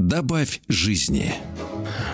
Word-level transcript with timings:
Добавь 0.00 0.62
жизни. 0.66 1.34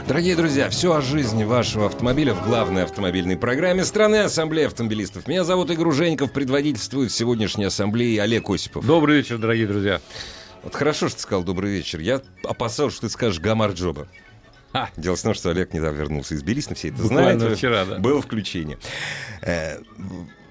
Дорогие 0.08 0.34
друзья, 0.34 0.68
все 0.70 0.92
о 0.92 1.00
жизни 1.00 1.44
вашего 1.44 1.86
автомобиля 1.86 2.34
в 2.34 2.44
главной 2.44 2.82
автомобильной 2.82 3.36
программе 3.36 3.84
страны 3.84 4.16
Ассамблеи 4.16 4.64
автомобилистов. 4.64 5.28
Меня 5.28 5.44
зовут 5.44 5.70
Игорь 5.70 5.92
Женьков, 5.92 6.32
предводительствует 6.32 7.12
сегодняшней 7.12 7.66
ассамблеи 7.66 8.16
Олег 8.18 8.50
Осипов. 8.50 8.84
Добрый 8.84 9.18
вечер, 9.18 9.38
дорогие 9.38 9.68
друзья. 9.68 10.00
Вот 10.64 10.74
хорошо, 10.74 11.06
что 11.06 11.18
ты 11.18 11.22
сказал 11.22 11.44
добрый 11.44 11.70
вечер. 11.70 12.00
Я 12.00 12.22
опасался, 12.42 12.96
что 12.96 13.06
ты 13.06 13.12
скажешь 13.12 13.38
Гамар 13.38 13.70
Джоба. 13.70 14.08
А. 14.72 14.88
Дело 14.96 15.14
в 15.14 15.22
том, 15.22 15.34
что 15.34 15.50
Олег 15.50 15.72
недавно 15.72 15.96
вернулся 15.96 16.34
из 16.34 16.42
Тбилиси, 16.42 16.74
все 16.74 16.88
это 16.88 17.00
Буквально 17.02 17.38
знают. 17.38 17.56
вчера, 17.56 17.84
да. 17.84 17.98
Было 18.00 18.20
включение. 18.20 18.78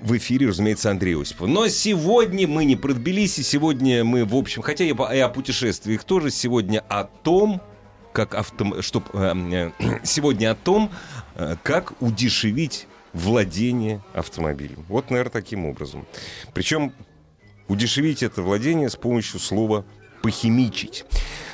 В 0.02 0.18
эфире, 0.18 0.48
разумеется, 0.48 0.92
Андрей 0.92 1.20
Осипов. 1.20 1.48
Но 1.48 1.68
сегодня 1.68 2.48
мы 2.48 2.66
не 2.66 2.76
про 2.76 2.94
Тбилиси, 2.94 3.42
сегодня 3.42 4.04
мы, 4.04 4.26
в 4.26 4.36
общем, 4.36 4.62
хотя 4.62 4.84
и 4.84 4.94
по- 4.94 5.14
и 5.14 5.20
о 5.20 5.30
путешествиях 5.30 6.04
тоже, 6.04 6.32
сегодня 6.32 6.84
о 6.90 7.06
том, 7.06 7.62
как 8.12 8.36
автом... 8.36 8.82
чтоб, 8.82 9.04
э, 9.14 9.72
э, 9.80 10.00
сегодня 10.04 10.52
о 10.52 10.56
том, 10.56 10.92
э, 11.36 11.56
как 11.64 12.02
удешевить 12.02 12.88
владение 13.14 14.04
автомобилем. 14.14 14.86
Вот, 14.90 15.10
наверное, 15.10 15.32
таким 15.32 15.66
образом. 15.66 16.06
Причем 16.54 16.94
удешевить 17.68 18.22
это 18.22 18.42
владение 18.42 18.90
с 18.90 18.96
помощью 18.96 19.40
слова 19.40 19.86
«похимичить». 20.26 21.06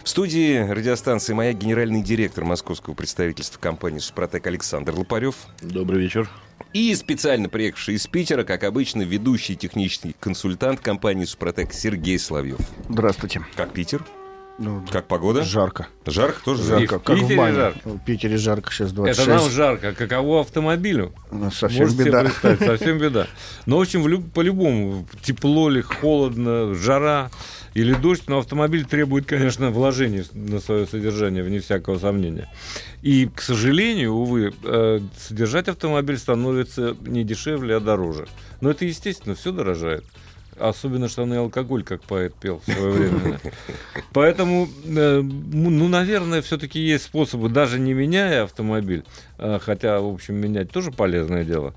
В 0.01 0.07
студии 0.07 0.57
радиостанции 0.65 1.33
«Моя» 1.33 1.51
генеральный 1.51 2.01
директор 2.01 2.45
московского 2.45 2.93
представительства 2.93 3.59
компании 3.59 3.99
«Супротек» 3.99 4.47
Александр 4.47 4.93
Лопарев 4.95 5.35
Добрый 5.61 6.01
вечер. 6.01 6.29
и 6.71 6.95
специально 6.95 7.49
приехавший 7.49 7.95
из 7.95 8.07
Питера, 8.07 8.45
как 8.45 8.63
обычно, 8.63 9.01
ведущий 9.01 9.57
технический 9.57 10.15
консультант 10.21 10.79
компании 10.79 11.25
«Супротек» 11.25 11.73
Сергей 11.73 12.17
Соловьев. 12.17 12.59
Здравствуйте. 12.87 13.45
Как 13.57 13.73
Питер? 13.73 14.05
Ну, 14.57 14.85
Как 14.89 15.07
погода? 15.07 15.43
жарко. 15.43 15.87
Жарко 16.05 16.41
тоже? 16.43 16.63
Жарко, 16.63 16.83
И 16.83 16.87
в 16.87 17.01
как 17.03 17.15
Питере 17.17 17.35
в 17.35 17.37
бане. 17.37 17.55
жарко? 17.55 17.79
В 17.89 17.99
Питере 18.05 18.37
жарко 18.37 18.71
сейчас 18.71 18.91
26. 18.93 19.27
Это 19.27 19.37
нам 19.41 19.49
жарко. 19.51 19.93
Каково 19.93 20.41
автомобилю? 20.41 21.13
Ну, 21.31 21.51
совсем 21.51 21.81
Можете 21.83 22.03
беда. 22.05 22.29
совсем 22.57 22.99
беда. 22.99 23.27
Но, 23.65 23.79
в 23.79 23.81
общем, 23.81 24.01
в 24.03 24.07
люб- 24.07 24.31
по-любому, 24.31 25.07
тепло 25.23 25.67
ли, 25.69 25.81
холодно, 25.81 26.73
жара 26.75 27.31
или 27.73 27.93
дождь, 27.93 28.23
но 28.27 28.39
автомобиль 28.39 28.85
требует, 28.85 29.25
конечно, 29.25 29.71
вложений 29.71 30.25
на 30.33 30.59
свое 30.59 30.85
содержание, 30.85 31.43
вне 31.43 31.59
всякого 31.59 31.97
сомнения. 31.99 32.49
И, 33.01 33.29
к 33.33 33.41
сожалению, 33.41 34.13
увы, 34.13 34.53
э, 34.63 34.99
содержать 35.17 35.67
автомобиль 35.67 36.17
становится 36.17 36.95
не 37.01 37.23
дешевле, 37.23 37.77
а 37.77 37.79
дороже. 37.79 38.27
Но 38.59 38.71
это, 38.71 38.85
естественно, 38.85 39.35
все 39.35 39.51
дорожает. 39.51 40.03
Особенно 40.59 41.07
штаны 41.07 41.35
алкоголь, 41.35 41.83
как 41.83 42.03
поэт 42.03 42.35
пел 42.35 42.61
в 42.65 42.71
свое 42.71 42.91
время. 42.91 43.39
Поэтому, 44.13 44.67
э, 44.85 45.19
м, 45.19 45.51
ну, 45.51 45.87
наверное, 45.87 46.41
все-таки 46.41 46.79
есть 46.79 47.05
способы, 47.05 47.49
даже 47.49 47.79
не 47.79 47.93
меняя 47.93 48.43
автомобиль, 48.43 49.03
а, 49.37 49.59
хотя, 49.59 49.99
в 50.01 50.13
общем, 50.13 50.35
менять 50.35 50.69
тоже 50.69 50.91
полезное 50.91 51.45
дело, 51.45 51.73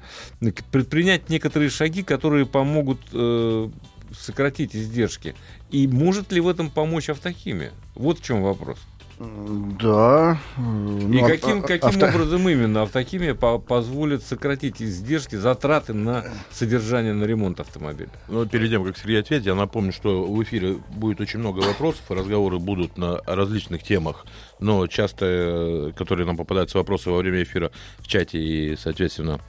предпринять 0.72 1.30
некоторые 1.30 1.70
шаги, 1.70 2.02
которые 2.02 2.46
помогут 2.46 2.98
э, 3.12 3.70
сократить 4.18 4.74
издержки. 4.74 5.34
И 5.70 5.86
может 5.86 6.32
ли 6.32 6.40
в 6.40 6.48
этом 6.48 6.70
помочь 6.70 7.08
автохимия? 7.08 7.72
Вот 7.94 8.18
в 8.18 8.22
чем 8.22 8.42
вопрос. 8.42 8.78
Да. 9.18 10.38
И 10.58 10.60
Ну, 10.60 11.24
а- 11.24 11.28
каким, 11.28 11.58
а- 11.60 11.62
каким 11.62 11.88
авто- 11.88 12.06
образом 12.08 12.48
именно 12.48 12.82
автохимия 12.82 13.34
по- 13.34 13.58
позволит 13.58 14.22
сократить 14.22 14.82
издержки, 14.82 15.36
затраты 15.36 15.92
на 15.94 16.24
содержание, 16.50 17.12
на 17.12 17.24
ремонт 17.24 17.60
автомобиля? 17.60 18.10
Ну, 18.28 18.44
перед 18.46 18.70
тем, 18.70 18.84
как 18.84 18.98
Сергей 18.98 19.20
ответит, 19.20 19.46
я 19.46 19.54
напомню, 19.54 19.92
что 19.92 20.24
в 20.24 20.42
эфире 20.42 20.78
будет 20.90 21.20
очень 21.20 21.38
много 21.38 21.60
вопросов, 21.60 22.02
и 22.10 22.14
разговоры 22.14 22.58
будут 22.58 22.98
на 22.98 23.20
различных 23.26 23.82
темах, 23.82 24.26
но 24.58 24.86
часто, 24.86 25.26
э, 25.26 25.92
которые 25.96 26.26
нам 26.26 26.36
попадаются 26.36 26.78
вопросы 26.78 27.10
во 27.10 27.18
время 27.18 27.42
эфира 27.42 27.70
в 27.98 28.08
чате 28.08 28.38
и, 28.38 28.76
соответственно, 28.76 29.40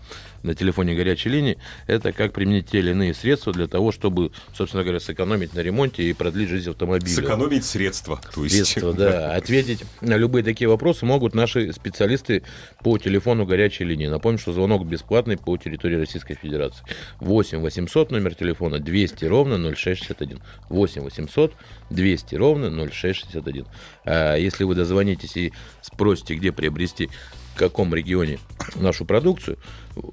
на 0.43 0.53
телефоне 0.53 0.93
горячей 0.93 1.29
линии, 1.29 1.57
это 1.87 2.11
как 2.11 2.31
применить 2.33 2.67
те 2.69 2.77
или 2.77 2.91
иные 2.91 3.15
средства 3.15 3.51
для 3.51 3.67
того, 3.67 3.91
чтобы, 3.91 4.31
собственно 4.53 4.83
говоря, 4.83 4.99
сэкономить 4.99 5.55
на 5.55 5.61
ремонте 5.61 6.03
и 6.03 6.13
продлить 6.13 6.49
жизнь 6.49 6.69
автомобиля. 6.69 7.15
Сэкономить 7.15 7.65
средства. 7.65 8.21
То 8.33 8.43
есть. 8.43 8.55
Средства, 8.55 8.93
да. 8.93 9.33
Ответить 9.59 9.85
на 10.01 10.17
любые 10.17 10.43
такие 10.43 10.67
вопросы 10.67 11.05
могут 11.05 11.33
наши 11.33 11.71
специалисты 11.71 12.43
по 12.83 12.97
телефону 12.97 13.45
горячей 13.45 13.85
линии. 13.85 14.07
Напомню, 14.07 14.37
что 14.37 14.51
звонок 14.51 14.85
бесплатный 14.85 15.37
по 15.37 15.55
территории 15.55 15.95
Российской 15.95 16.35
Федерации. 16.35 16.83
8 17.21 17.59
800 17.59 18.11
номер 18.11 18.35
телефона 18.35 18.79
200 18.79 19.25
ровно 19.25 19.57
0661. 19.57 20.41
8 20.67 21.01
800 21.01 21.53
200 21.89 22.35
ровно 22.35 22.69
0661. 22.69 23.65
А 24.03 24.35
если 24.35 24.65
вы 24.65 24.75
дозвонитесь 24.75 25.37
и 25.37 25.53
спросите, 25.81 26.35
где 26.35 26.51
приобрести 26.51 27.09
в 27.55 27.57
каком 27.57 27.95
регионе 27.95 28.39
нашу 28.75 29.05
продукцию, 29.05 29.57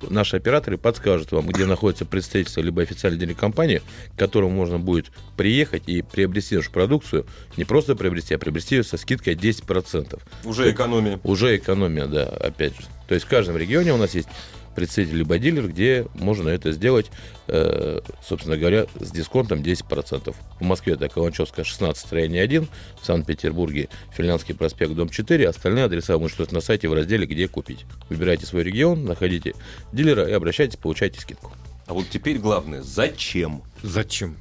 наши 0.08 0.36
операторы 0.36 0.78
подскажут 0.78 1.32
вам, 1.32 1.48
где 1.48 1.66
находится 1.66 2.04
представительство 2.04 2.60
либо 2.60 2.82
официальной 2.82 3.18
телекомпании, 3.18 3.82
к 4.14 4.18
которому 4.18 4.50
можно 4.50 4.78
будет 4.78 5.10
приехать 5.36 5.82
и 5.88 6.02
приобрести 6.02 6.54
нашу 6.54 6.70
продукцию, 6.70 7.26
не 7.56 7.64
просто 7.64 7.96
приобрести, 7.96 8.34
а 8.34 8.38
приобрести 8.38 8.76
ее 8.76 8.84
со 8.84 8.96
скидкой 8.96 9.34
10%. 9.34 10.20
Уже 10.44 10.70
экономия. 10.70 11.18
Уже 11.24 11.56
экономия, 11.56 12.06
да, 12.06 12.24
опять 12.26 12.76
же. 12.76 12.82
То 13.08 13.14
есть 13.14 13.26
в 13.26 13.28
каждом 13.28 13.56
регионе 13.56 13.92
у 13.92 13.96
нас 13.96 14.14
есть 14.14 14.28
представитель 14.74 15.18
либо 15.18 15.38
дилер, 15.38 15.68
где 15.68 16.06
можно 16.14 16.48
это 16.48 16.72
сделать, 16.72 17.10
э, 17.48 18.00
собственно 18.22 18.56
говоря, 18.56 18.86
с 18.98 19.10
дисконтом 19.10 19.62
10%. 19.62 20.34
В 20.60 20.64
Москве 20.64 20.94
это 20.94 21.08
Каланчевская, 21.08 21.64
16, 21.64 22.06
строение 22.06 22.42
1, 22.42 22.68
в 23.00 23.06
Санкт-Петербурге 23.06 23.88
Финляндский 24.16 24.54
проспект, 24.54 24.92
дом 24.92 25.08
4, 25.08 25.48
остальные 25.48 25.84
адреса 25.84 26.14
вы 26.14 26.22
можете 26.22 26.46
на 26.54 26.60
сайте 26.60 26.88
в 26.88 26.94
разделе 26.94 27.26
«Где 27.26 27.48
купить». 27.48 27.84
Выбирайте 28.08 28.46
свой 28.46 28.62
регион, 28.62 29.04
находите 29.04 29.54
дилера 29.92 30.28
и 30.28 30.32
обращайтесь, 30.32 30.76
получайте 30.76 31.20
скидку. 31.20 31.52
А 31.86 31.94
вот 31.94 32.06
теперь 32.08 32.38
главное, 32.38 32.82
зачем? 32.82 33.62
Зачем? 33.82 34.36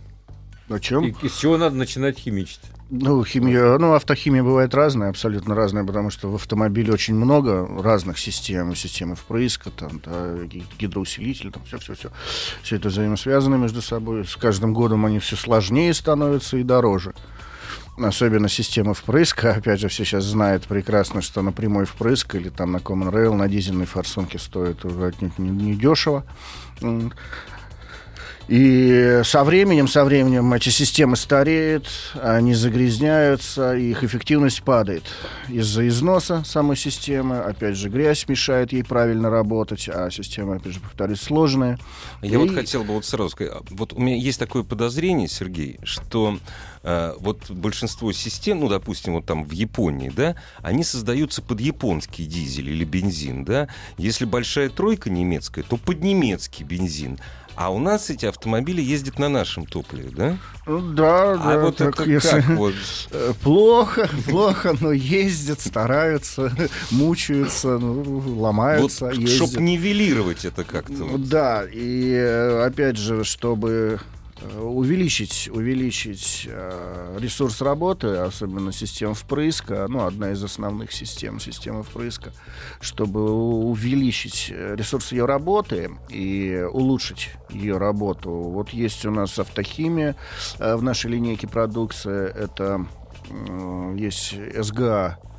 О 0.69 0.79
чем? 0.79 1.09
И, 1.09 1.25
из 1.25 1.37
чего 1.37 1.57
надо 1.57 1.75
начинать 1.75 2.17
химичить? 2.17 2.61
Ну, 2.93 3.23
химия, 3.23 3.77
ну, 3.77 3.93
автохимия 3.93 4.43
бывает 4.43 4.75
разная, 4.75 5.09
абсолютно 5.09 5.55
разная, 5.55 5.85
потому 5.85 6.09
что 6.09 6.29
в 6.29 6.35
автомобиле 6.35 6.91
очень 6.91 7.15
много 7.15 7.65
разных 7.81 8.19
систем, 8.19 8.75
системы 8.75 9.15
впрыска, 9.15 9.71
там, 9.71 10.01
да, 10.03 10.43
ги- 10.43 10.65
гидроусилитель, 10.77 11.51
там, 11.51 11.63
все-все-все. 11.63 12.11
Все 12.63 12.75
это 12.75 12.89
взаимосвязано 12.89 13.55
между 13.55 13.81
собой. 13.81 14.25
С 14.25 14.35
каждым 14.35 14.73
годом 14.73 15.05
они 15.05 15.19
все 15.19 15.37
сложнее 15.37 15.93
становятся 15.93 16.57
и 16.57 16.63
дороже. 16.63 17.13
Особенно 17.97 18.49
система 18.49 18.93
впрыска. 18.93 19.51
Опять 19.55 19.79
же, 19.79 19.87
все 19.87 20.03
сейчас 20.03 20.25
знают 20.25 20.65
прекрасно, 20.65 21.21
что 21.21 21.41
на 21.41 21.53
прямой 21.53 21.85
впрыск 21.85 22.35
или 22.35 22.49
там 22.49 22.73
на 22.73 22.77
Common 22.77 23.09
Rail, 23.09 23.35
на 23.35 23.47
дизельной 23.47 23.85
форсунке 23.85 24.37
стоит 24.37 24.83
уже 24.83 25.05
отнюдь 25.05 25.39
не, 25.39 25.49
не 25.49 25.75
дешево. 25.75 26.25
И 28.47 29.21
со 29.23 29.43
временем, 29.43 29.87
со 29.87 30.03
временем 30.03 30.51
эти 30.53 30.69
системы 30.69 31.15
стареют, 31.15 31.87
они 32.21 32.53
загрязняются, 32.53 33.75
и 33.75 33.91
их 33.91 34.03
эффективность 34.03 34.63
падает 34.63 35.03
из-за 35.47 35.87
износа 35.87 36.43
самой 36.45 36.75
системы. 36.75 37.39
Опять 37.39 37.77
же, 37.77 37.89
грязь 37.89 38.27
мешает 38.27 38.73
ей 38.73 38.83
правильно 38.83 39.29
работать, 39.29 39.87
а 39.87 40.09
система, 40.11 40.55
опять 40.55 40.73
же, 40.73 40.79
повторюсь, 40.79 41.21
сложная. 41.21 41.79
Я 42.21 42.39
вот 42.39 42.51
И- 42.51 42.55
хотел 42.55 42.83
бы 42.83 42.93
вот 42.93 43.05
сразу 43.05 43.29
сказать, 43.29 43.53
а, 43.53 43.61
вот 43.69 43.93
у 43.93 43.99
меня 43.99 44.15
есть 44.17 44.39
такое 44.39 44.63
подозрение, 44.63 45.27
Сергей, 45.27 45.79
что 45.83 46.37
э, 46.83 47.13
вот 47.19 47.51
большинство 47.51 48.11
систем, 48.11 48.61
ну, 48.61 48.67
допустим, 48.67 49.13
вот 49.13 49.25
там 49.27 49.43
в 49.43 49.51
Японии, 49.51 50.09
да, 50.09 50.35
они 50.63 50.83
создаются 50.83 51.43
под 51.43 51.61
японский 51.61 52.25
дизель 52.25 52.69
или 52.71 52.83
бензин, 52.83 53.45
да. 53.45 53.67
Если 53.99 54.25
большая 54.25 54.69
тройка 54.69 55.11
немецкая, 55.11 55.61
то 55.61 55.77
под 55.77 56.01
немецкий 56.01 56.63
бензин. 56.63 57.19
А 57.55 57.69
у 57.71 57.79
нас 57.79 58.09
эти 58.09 58.25
автомобили 58.25 58.81
ездят 58.81 59.19
на 59.19 59.29
нашем 59.29 59.65
топливе, 59.65 60.09
да? 60.09 60.37
Ну, 60.65 60.79
да, 60.93 61.33
А 61.33 61.37
да, 61.37 61.59
вот 61.59 61.77
так 61.77 61.99
это 61.99 62.09
если- 62.09 62.41
как? 62.41 62.45
Вот, 62.57 62.73
Плохо, 63.43 64.09
плохо, 64.27 64.75
но 64.79 64.91
ездят, 64.91 65.59
стараются, 65.59 66.51
мучаются, 66.91 67.77
ну, 67.77 68.19
ломаются, 68.39 69.07
ездят. 69.09 69.47
чтобы 69.49 69.61
нивелировать 69.63 70.45
это 70.45 70.63
как-то. 70.63 70.93
Ну 70.93 71.07
вот. 71.09 71.27
Да, 71.29 71.65
и 71.71 72.11
э, 72.13 72.63
опять 72.65 72.97
же, 72.97 73.23
чтобы 73.23 73.99
увеличить, 74.59 75.49
увеличить 75.53 76.47
э, 76.49 77.17
ресурс 77.19 77.61
работы, 77.61 78.07
особенно 78.07 78.71
систем 78.71 79.13
впрыска, 79.13 79.85
ну, 79.87 80.05
одна 80.05 80.31
из 80.31 80.43
основных 80.43 80.91
систем, 80.91 81.39
система 81.39 81.83
впрыска, 81.83 82.31
чтобы 82.79 83.31
увеличить 83.31 84.51
э, 84.51 84.75
ресурс 84.75 85.11
ее 85.11 85.25
работы 85.25 85.91
и 86.09 86.65
улучшить 86.71 87.29
ее 87.49 87.77
работу. 87.77 88.31
Вот 88.31 88.69
есть 88.69 89.05
у 89.05 89.11
нас 89.11 89.37
автохимия 89.39 90.15
э, 90.59 90.75
в 90.75 90.83
нашей 90.83 91.11
линейке 91.11 91.47
продукции, 91.47 92.29
это 92.29 92.85
э, 93.29 93.95
есть 93.97 94.35
СГА 94.57 95.19
Э, 95.21 95.30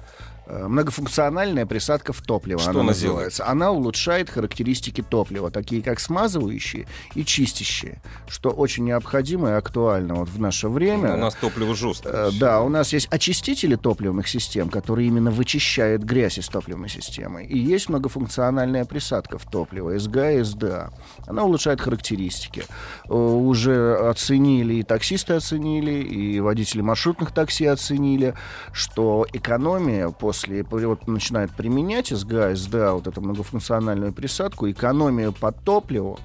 многофункциональная 0.46 1.66
присадка 1.66 2.12
в 2.12 2.20
топливо. 2.20 2.60
Что 2.60 2.70
она 2.70 2.82
называется. 2.82 3.46
Она 3.46 3.70
улучшает 3.70 4.28
характеристики 4.30 5.02
топлива, 5.02 5.50
такие 5.50 5.82
как 5.82 6.00
смазывающие 6.00 6.86
и 7.14 7.24
чистящие, 7.24 8.00
что 8.28 8.50
очень 8.50 8.84
необходимо 8.84 9.50
и 9.50 9.52
актуально 9.52 10.14
вот 10.16 10.28
в 10.28 10.40
наше 10.40 10.68
время. 10.68 11.14
У 11.14 11.18
нас 11.18 11.34
топливо 11.34 11.74
жесткое. 11.74 12.28
Э, 12.28 12.30
Да, 12.38 12.60
у 12.62 12.68
нас 12.68 12.92
есть 12.92 13.08
очистители 13.10 13.76
топливных 13.76 14.28
систем, 14.28 14.68
которые 14.68 15.08
именно 15.08 15.30
вычищают 15.30 16.02
грязь 16.02 16.38
из 16.38 16.48
топливной 16.48 16.88
системы. 16.88 17.44
И 17.44 17.58
есть 17.58 17.88
многофункциональная 17.88 18.84
присадка 18.84 19.38
в 19.38 19.44
топливо, 19.46 19.98
СГА 19.98 20.32
и 20.32 20.42
СДА. 20.42 20.90
Она 21.26 21.44
улучшает 21.44 21.80
характеристики. 21.80 22.64
Э, 23.08 23.14
Уже 23.14 23.96
оценили, 23.96 24.74
и 24.74 24.82
таксисты 24.82 25.34
оценили, 25.34 25.92
и 25.92 26.40
водители 26.40 26.80
маршрутных 26.80 27.32
такси 27.32 27.66
оценили, 27.66 28.34
что 28.72 29.26
экономия 29.32 30.08
после, 30.32 30.87
вот 30.87 31.06
начинает 31.06 31.50
применять 31.52 32.08
СГА, 32.08 32.56
СДА, 32.56 32.94
вот 32.94 33.06
эту 33.06 33.20
многофункциональную 33.20 34.12
присадку, 34.12 34.70
экономия 34.70 35.31
по 35.31 35.52
топливу 35.52 36.19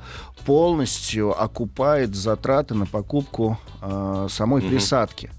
полностью 0.46 1.40
окупает 1.40 2.16
затраты 2.16 2.74
на 2.74 2.86
покупку 2.86 3.58
э, 3.82 4.28
самой 4.30 4.62
присадки 4.62 5.30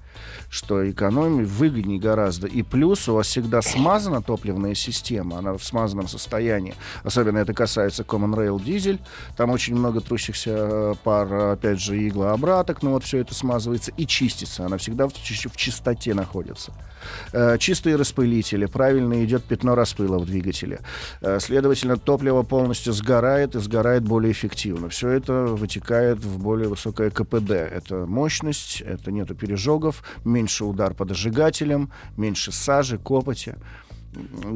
что 0.50 0.88
экономии 0.90 1.44
выгоднее 1.44 1.98
гораздо. 1.98 2.46
И 2.46 2.62
плюс 2.62 3.08
у 3.08 3.14
вас 3.14 3.26
всегда 3.26 3.62
смазана 3.62 4.22
топливная 4.22 4.74
система, 4.74 5.38
она 5.38 5.52
в 5.54 5.62
смазанном 5.62 6.08
состоянии. 6.08 6.74
Особенно 7.04 7.38
это 7.38 7.52
касается 7.52 8.02
Common 8.02 8.34
Rail 8.34 8.62
дизель. 8.62 8.98
Там 9.36 9.50
очень 9.50 9.74
много 9.74 10.00
трущихся 10.00 10.50
э, 10.50 10.94
пар, 11.04 11.32
опять 11.52 11.80
же, 11.80 12.06
иглообраток, 12.06 12.82
но 12.82 12.92
вот 12.92 13.04
все 13.04 13.18
это 13.18 13.34
смазывается 13.34 13.92
и 13.96 14.06
чистится. 14.06 14.66
Она 14.66 14.78
всегда 14.78 15.08
в, 15.08 15.12
в 15.12 15.56
чистоте 15.56 16.14
находится. 16.14 16.72
Э, 17.32 17.58
Чистые 17.58 17.96
распылители, 17.96 18.66
правильно 18.66 19.24
идет 19.24 19.44
пятно 19.44 19.74
распыла 19.74 20.18
в 20.18 20.26
двигателе. 20.26 20.80
Э, 21.20 21.38
Следовательно, 21.40 21.96
топливо 21.96 22.42
полностью 22.42 22.92
сгорает 22.92 23.54
и 23.54 23.60
сгорает 23.60 24.04
более 24.04 24.32
эффективно. 24.32 24.88
Все 24.88 25.10
это 25.10 25.44
вытекает 25.44 26.18
в 26.18 26.38
более 26.38 26.68
высокое 26.68 27.10
КПД. 27.10 27.50
Это 27.50 28.06
мощность, 28.06 28.80
это 28.80 29.10
нету 29.12 29.34
пережогов, 29.34 30.02
меньше 30.38 30.64
удар 30.64 30.94
по 30.94 31.04
дожигателям, 31.04 31.90
меньше 32.16 32.52
сажи, 32.52 32.98
копоти. 32.98 33.56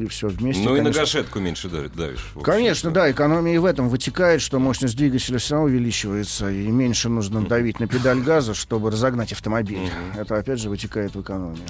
И 0.01 0.07
все 0.07 0.27
вместе. 0.29 0.63
Ну 0.63 0.75
и 0.75 0.79
на 0.79 0.85
конечно, 0.85 1.01
гашетку 1.01 1.39
меньше 1.39 1.69
давишь. 1.69 2.25
общем. 2.33 2.41
Конечно, 2.41 2.91
да, 2.91 3.11
экономия 3.11 3.53
и 3.53 3.57
в 3.59 3.65
этом 3.65 3.87
вытекает, 3.87 4.41
что 4.41 4.59
мощность 4.59 4.97
двигателя 4.97 5.37
все 5.37 5.53
равно 5.53 5.67
увеличивается, 5.67 6.49
и 6.49 6.67
меньше 6.67 7.07
нужно 7.07 7.45
давить 7.45 7.79
на 7.79 7.87
педаль 7.87 8.21
газа, 8.21 8.55
чтобы 8.55 8.89
разогнать 8.89 9.31
автомобиль. 9.31 9.89
Это 10.17 10.37
опять 10.37 10.59
же 10.59 10.69
вытекает 10.69 11.15
в 11.15 11.21
экономию. 11.21 11.67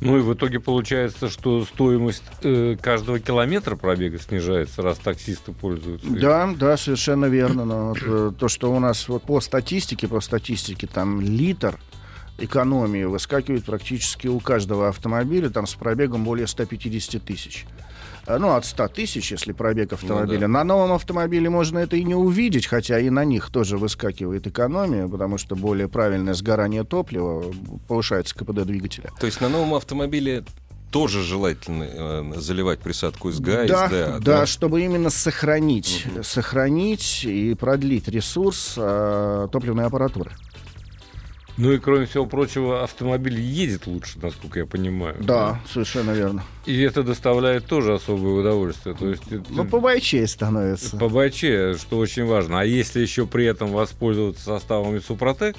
Ну 0.00 0.18
и 0.18 0.20
в 0.20 0.34
итоге 0.34 0.60
получается, 0.60 1.28
что 1.28 1.64
стоимость 1.64 2.22
э, 2.42 2.76
каждого 2.80 3.18
километра 3.18 3.76
пробега 3.76 4.18
снижается, 4.18 4.82
раз 4.82 4.98
таксисты 4.98 5.52
пользуются. 5.52 6.08
Да, 6.08 6.54
да, 6.56 6.76
совершенно 6.76 7.26
верно. 7.26 7.64
Но 7.64 7.88
вот, 7.88 7.98
э, 8.02 8.32
то, 8.38 8.48
что 8.48 8.72
у 8.72 8.78
нас 8.78 9.08
вот 9.08 9.22
по 9.22 9.40
статистике, 9.40 10.06
по 10.06 10.20
статистике, 10.20 10.86
там 10.86 11.20
литр 11.20 11.78
экономии 12.38 13.04
выскакивает 13.04 13.64
практически 13.64 14.26
у 14.28 14.40
каждого 14.40 14.88
автомобиля, 14.88 15.50
там 15.50 15.66
с 15.66 15.74
пробегом 15.74 16.24
более 16.24 16.46
150 16.46 17.22
тысяч. 17.22 17.66
Э, 18.26 18.38
Ну, 18.38 18.52
от 18.54 18.64
100 18.66 18.88
тысяч, 18.88 19.30
если 19.32 19.52
пробег 19.52 19.92
автомобиля. 19.92 20.40
да. 20.40 20.48
На 20.48 20.64
новом 20.64 20.92
автомобиле 20.92 21.48
можно 21.48 21.78
это 21.78 21.96
и 21.96 22.04
не 22.04 22.14
увидеть, 22.14 22.66
хотя 22.66 22.98
и 22.98 23.08
на 23.10 23.24
них 23.24 23.50
тоже 23.50 23.78
выскакивает 23.78 24.46
экономия, 24.46 25.08
потому 25.08 25.38
что 25.38 25.56
более 25.56 25.88
правильное 25.88 26.34
сгорание 26.34 26.84
топлива 26.84 27.44
повышается 27.88 28.34
КПД 28.34 28.64
двигателя. 28.64 29.10
То 29.20 29.26
есть 29.26 29.40
на 29.40 29.48
новом 29.48 29.74
автомобиле 29.74 30.44
тоже 30.90 31.22
желательно 31.22 31.84
э, 31.84 32.32
заливать 32.36 32.78
присадку 32.78 33.28
из 33.30 33.38
ГА, 33.40 33.66
да, 33.66 33.86
из 33.86 33.90
ДА, 33.90 34.18
да, 34.20 34.46
чтобы 34.46 34.82
именно 34.82 35.10
сохранить, 35.10 36.06
сохранить 36.22 37.24
и 37.24 37.54
продлить 37.54 38.08
ресурс 38.08 38.74
э, 38.76 39.48
топливной 39.52 39.84
аппаратуры. 39.84 40.32
Ну 41.58 41.72
и 41.72 41.78
кроме 41.78 42.04
всего 42.04 42.26
прочего, 42.26 42.82
автомобиль 42.84 43.40
едет 43.40 43.86
лучше, 43.86 44.18
насколько 44.20 44.58
я 44.58 44.66
понимаю. 44.66 45.16
Да, 45.20 45.58
совершенно 45.72 46.10
верно. 46.10 46.44
И 46.66 46.78
это 46.82 47.02
доставляет 47.02 47.64
тоже 47.66 47.94
особое 47.94 48.40
удовольствие. 48.40 48.94
То 48.94 49.08
есть 49.08 49.22
Ну, 49.48 49.64
побойчее 49.64 50.26
становится. 50.26 50.98
по 50.98 51.08
бойче, 51.08 51.74
что 51.78 51.96
очень 51.96 52.26
важно. 52.26 52.60
А 52.60 52.64
если 52.64 53.00
еще 53.00 53.26
при 53.26 53.46
этом 53.46 53.72
воспользоваться 53.72 54.44
составами 54.44 54.98
Супротек, 54.98 55.56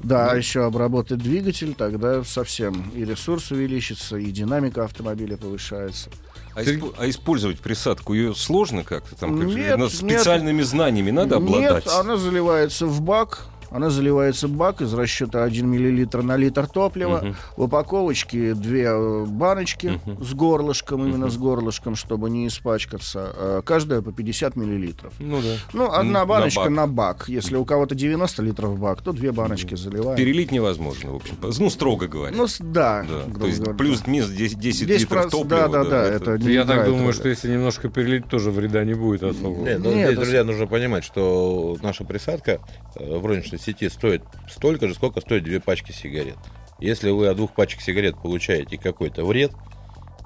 Да, 0.00 0.34
еще 0.34 0.64
обработать 0.64 1.18
двигатель, 1.18 1.74
тогда 1.74 2.22
совсем 2.22 2.90
и 2.94 3.04
ресурс 3.04 3.50
увеличится, 3.50 4.16
и 4.16 4.26
динамика 4.26 4.84
автомобиля 4.84 5.36
повышается. 5.36 6.10
А, 6.54 6.62
испо- 6.62 6.94
а 6.96 7.10
использовать 7.10 7.58
присадку 7.58 8.14
ее 8.14 8.32
сложно 8.36 8.84
как-то? 8.84 9.16
Там 9.16 9.40
как 9.40 9.50
же, 9.50 9.58
Нет, 9.58 9.76
ну, 9.76 9.86
нет. 9.86 9.92
специальными 9.92 10.62
знаниями 10.62 11.10
надо 11.10 11.36
обладать? 11.38 11.84
Нет, 11.86 11.94
она 11.94 12.16
заливается 12.16 12.86
в 12.86 13.00
бак. 13.00 13.46
Она 13.74 13.90
заливается 13.90 14.46
в 14.46 14.52
бак 14.52 14.80
из 14.82 14.94
расчета 14.94 15.42
1 15.42 15.66
мл 15.66 16.22
на 16.22 16.36
литр 16.36 16.68
топлива. 16.68 17.18
Мгм. 17.24 17.36
В 17.56 17.62
упаковочке 17.64 18.54
две 18.54 18.84
э, 18.84 19.24
баночки 19.26 20.00
Мгм. 20.06 20.24
с 20.24 20.32
горлышком, 20.32 21.04
именно 21.08 21.28
с 21.28 21.36
горлышком, 21.36 21.96
чтобы 21.96 22.30
не 22.30 22.46
испачкаться. 22.46 23.32
Э, 23.36 23.62
Каждая 23.64 24.00
по 24.00 24.12
50 24.12 24.54
миллилитров. 24.54 25.12
Ну 25.18 25.40
да. 25.42 25.56
Ну, 25.72 25.90
одна 25.92 26.20
На 26.20 26.24
баночка 26.26 26.60
бак. 26.60 26.70
на 26.70 26.86
бак. 26.86 27.24
Если 27.28 27.56
у 27.56 27.64
кого-то 27.64 27.96
90 27.96 28.42
литров 28.42 28.78
бак, 28.78 29.02
то 29.02 29.10
две 29.12 29.32
баночки 29.32 29.74
заливаем. 29.74 30.16
Перелить 30.16 30.52
невозможно, 30.52 31.10
в 31.10 31.16
общем. 31.16 31.34
Ну, 31.42 31.68
строго 31.68 32.06
говоря. 32.06 32.32
Ну, 32.36 32.46
да. 32.60 33.04
да. 33.08 33.38
То 33.40 33.46
есть 33.48 33.58
говоря. 33.58 33.76
плюс-минус 33.76 34.28
10, 34.30 34.56
10 34.60 34.86
10 34.86 35.00
литров 35.00 35.26
проц- 35.26 35.30
топлива. 35.30 35.68
Да, 35.68 35.82
да, 35.82 35.90
да. 35.90 36.04
Это 36.04 36.38
не 36.38 36.52
я 36.52 36.64
так 36.64 36.84
думаю, 36.86 37.06
роли. 37.06 37.12
что 37.12 37.28
если 37.28 37.50
немножко 37.50 37.88
перелить, 37.88 38.28
тоже 38.28 38.52
вреда 38.52 38.84
не 38.84 38.94
будет 38.94 39.24
особого. 39.24 39.64
Нет, 39.64 39.80
ну, 39.80 39.86
Нет, 39.90 39.96
здесь, 39.96 40.06
это- 40.12 40.20
друзья, 40.20 40.44
нужно 40.44 40.68
понимать, 40.68 41.02
что 41.02 41.76
наша 41.82 42.04
присадка 42.04 42.60
э, 42.94 43.18
в 43.18 43.26
розничной 43.26 43.58
сети 43.64 43.88
стоит 43.88 44.22
столько 44.48 44.88
же, 44.88 44.94
сколько 44.94 45.20
стоит 45.20 45.44
две 45.44 45.60
пачки 45.60 45.92
сигарет. 45.92 46.36
Если 46.78 47.10
вы 47.10 47.28
от 47.28 47.36
двух 47.36 47.54
пачек 47.54 47.80
сигарет 47.80 48.16
получаете 48.20 48.78
какой-то 48.78 49.24
вред, 49.24 49.52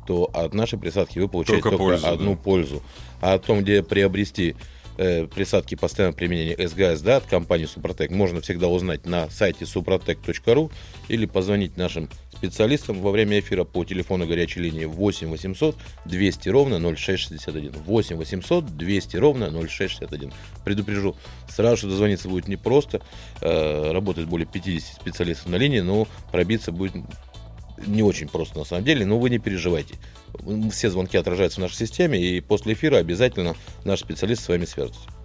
то 0.06 0.24
от 0.32 0.54
нашей 0.54 0.78
присадки 0.78 1.18
вы 1.18 1.28
получаете 1.28 1.62
Только 1.62 1.76
только, 1.76 1.92
пользу, 1.92 2.06
одну 2.08 2.34
да. 2.34 2.42
пользу. 2.42 2.82
А 3.20 3.34
о 3.34 3.38
том, 3.38 3.60
где 3.60 3.82
приобрести 3.82 4.56
э, 4.96 5.26
присадки 5.26 5.74
постоянного 5.74 6.16
применения 6.16 6.56
СГСД 6.56 7.08
от 7.08 7.26
компании 7.26 7.66
Супротек, 7.66 8.10
можно 8.10 8.40
всегда 8.40 8.68
узнать 8.68 9.04
на 9.04 9.28
сайте 9.28 9.66
suprotec.ru 9.66 10.72
или 11.08 11.26
позвонить 11.26 11.76
нашим 11.76 12.08
специалистам 12.38 13.00
во 13.00 13.10
время 13.10 13.40
эфира 13.40 13.64
по 13.64 13.84
телефону 13.84 14.26
горячей 14.26 14.60
линии 14.60 14.84
8 14.84 15.28
800 15.28 15.76
200 16.04 16.48
ровно 16.48 16.78
0661. 16.78 17.72
8 17.72 18.16
800 18.16 18.76
200 18.76 19.16
ровно 19.16 19.50
0661. 19.50 20.32
Предупрежу, 20.64 21.16
сразу 21.48 21.76
что 21.78 21.88
дозвониться 21.88 22.28
будет 22.28 22.48
непросто. 22.48 23.00
Э, 23.40 23.90
работает 23.90 24.28
более 24.28 24.46
50 24.46 24.94
специалистов 24.94 25.48
на 25.48 25.56
линии, 25.56 25.80
но 25.80 26.06
пробиться 26.30 26.72
будет 26.72 26.94
не 27.86 28.02
очень 28.02 28.28
просто 28.28 28.58
на 28.58 28.64
самом 28.64 28.84
деле, 28.84 29.04
но 29.06 29.18
вы 29.18 29.30
не 29.30 29.38
переживайте. 29.38 29.94
Все 30.72 30.90
звонки 30.90 31.16
отражаются 31.16 31.60
в 31.60 31.62
нашей 31.62 31.76
системе, 31.76 32.20
и 32.20 32.40
после 32.40 32.74
эфира 32.74 32.96
обязательно 32.96 33.54
наш 33.84 34.00
специалист 34.00 34.42
с 34.42 34.48
вами 34.48 34.64
свяжется. 34.64 35.17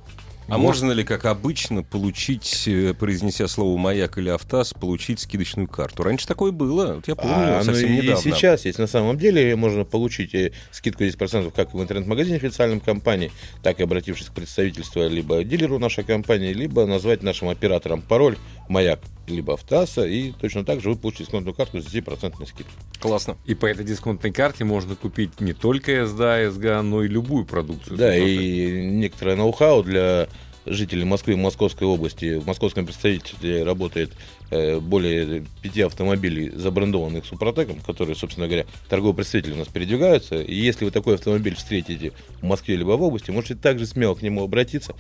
А 0.48 0.58
можно 0.58 0.92
ли, 0.92 1.04
как 1.04 1.26
обычно, 1.26 1.84
получить, 1.84 2.68
э, 2.68 2.94
произнеся 2.94 3.48
слово 3.48 3.78
«маяк» 3.78 4.18
или 4.18 4.30
«автаз», 4.30 4.74
получить 4.74 5.20
скидочную 5.20 5.68
карту? 5.68 6.04
Раньше 6.04 6.28
такое 6.28 6.52
было, 6.52 6.96
вот 6.96 7.08
я 7.08 7.16
помню, 7.16 7.34
А, 7.34 7.58
ну 7.60 7.64
совсем 7.64 7.90
и 7.90 7.98
недавно. 7.98 8.22
сейчас 8.22 8.66
есть 8.66 8.80
на 8.80 8.88
самом 8.88 9.18
деле, 9.18 9.56
можно 9.56 9.86
получить 9.86 10.36
э, 10.36 10.52
скидку 10.72 11.04
10% 11.04 11.52
как 11.56 11.74
в 11.74 11.82
интернет-магазине 11.82 12.38
официальном 12.38 12.80
компании, 12.80 13.32
так 13.62 13.80
и 13.80 13.84
обратившись 13.84 14.28
к 14.28 14.34
представительству 14.34 15.08
либо 15.08 15.44
дилеру 15.44 15.80
нашей 15.80 16.04
компании, 16.04 16.54
либо 16.54 16.86
назвать 16.86 17.24
нашим 17.24 17.50
оператором 17.50 18.02
пароль 18.02 18.38
«Маяк» 18.68 19.00
либо 19.28 19.54
«Автаса», 19.54 20.06
и 20.06 20.32
точно 20.32 20.66
так 20.66 20.82
же 20.82 20.90
вы 20.90 20.96
получите 20.96 21.26
дисконтную 21.26 21.56
карту 21.56 21.82
с 21.82 21.86
10% 21.86 22.46
скидкой. 22.46 22.74
Классно. 23.00 23.38
И 23.46 23.56
по 23.56 23.66
этой 23.66 23.86
дисконтной 23.86 24.32
карте 24.32 24.66
можно 24.66 24.96
купить 24.96 25.40
не 25.40 25.54
только 25.54 26.06
СДА, 26.06 26.52
СГА, 26.52 26.82
но 26.82 27.04
и 27.04 27.08
любую 27.08 27.46
продукцию. 27.46 27.98
Да, 27.98 28.16
и 28.16 28.86
некоторое 28.86 29.36
ноу-хау 29.36 29.84
для 29.84 30.28
жителей 30.66 31.04
Москвы 31.04 31.34
и 31.34 31.36
Московской 31.36 31.88
области. 31.88 32.38
В 32.38 32.48
московском 32.48 32.86
представительстве 32.86 33.64
работает 33.64 34.12
э, 34.50 34.80
более 34.80 35.46
пяти 35.62 35.82
автомобилей, 35.82 36.50
забрендованных 36.50 37.26
Супротеком, 37.26 37.80
которые, 37.80 38.16
собственно 38.16 38.48
говоря, 38.48 38.66
торговые 38.90 39.16
представители 39.16 39.54
у 39.54 39.58
нас 39.58 39.68
передвигаются. 39.68 40.42
И 40.42 40.56
если 40.56 40.86
вы 40.86 40.92
такой 40.92 41.16
автомобиль 41.16 41.56
встретите 41.56 42.14
в 42.42 42.44
Москве 42.44 42.76
либо 42.76 42.92
в 42.92 43.04
области, 43.04 43.32
можете 43.32 43.56
также 43.56 43.86
смело 43.86 44.16
к 44.16 44.22
нему 44.22 44.44
обратиться. 44.44 44.96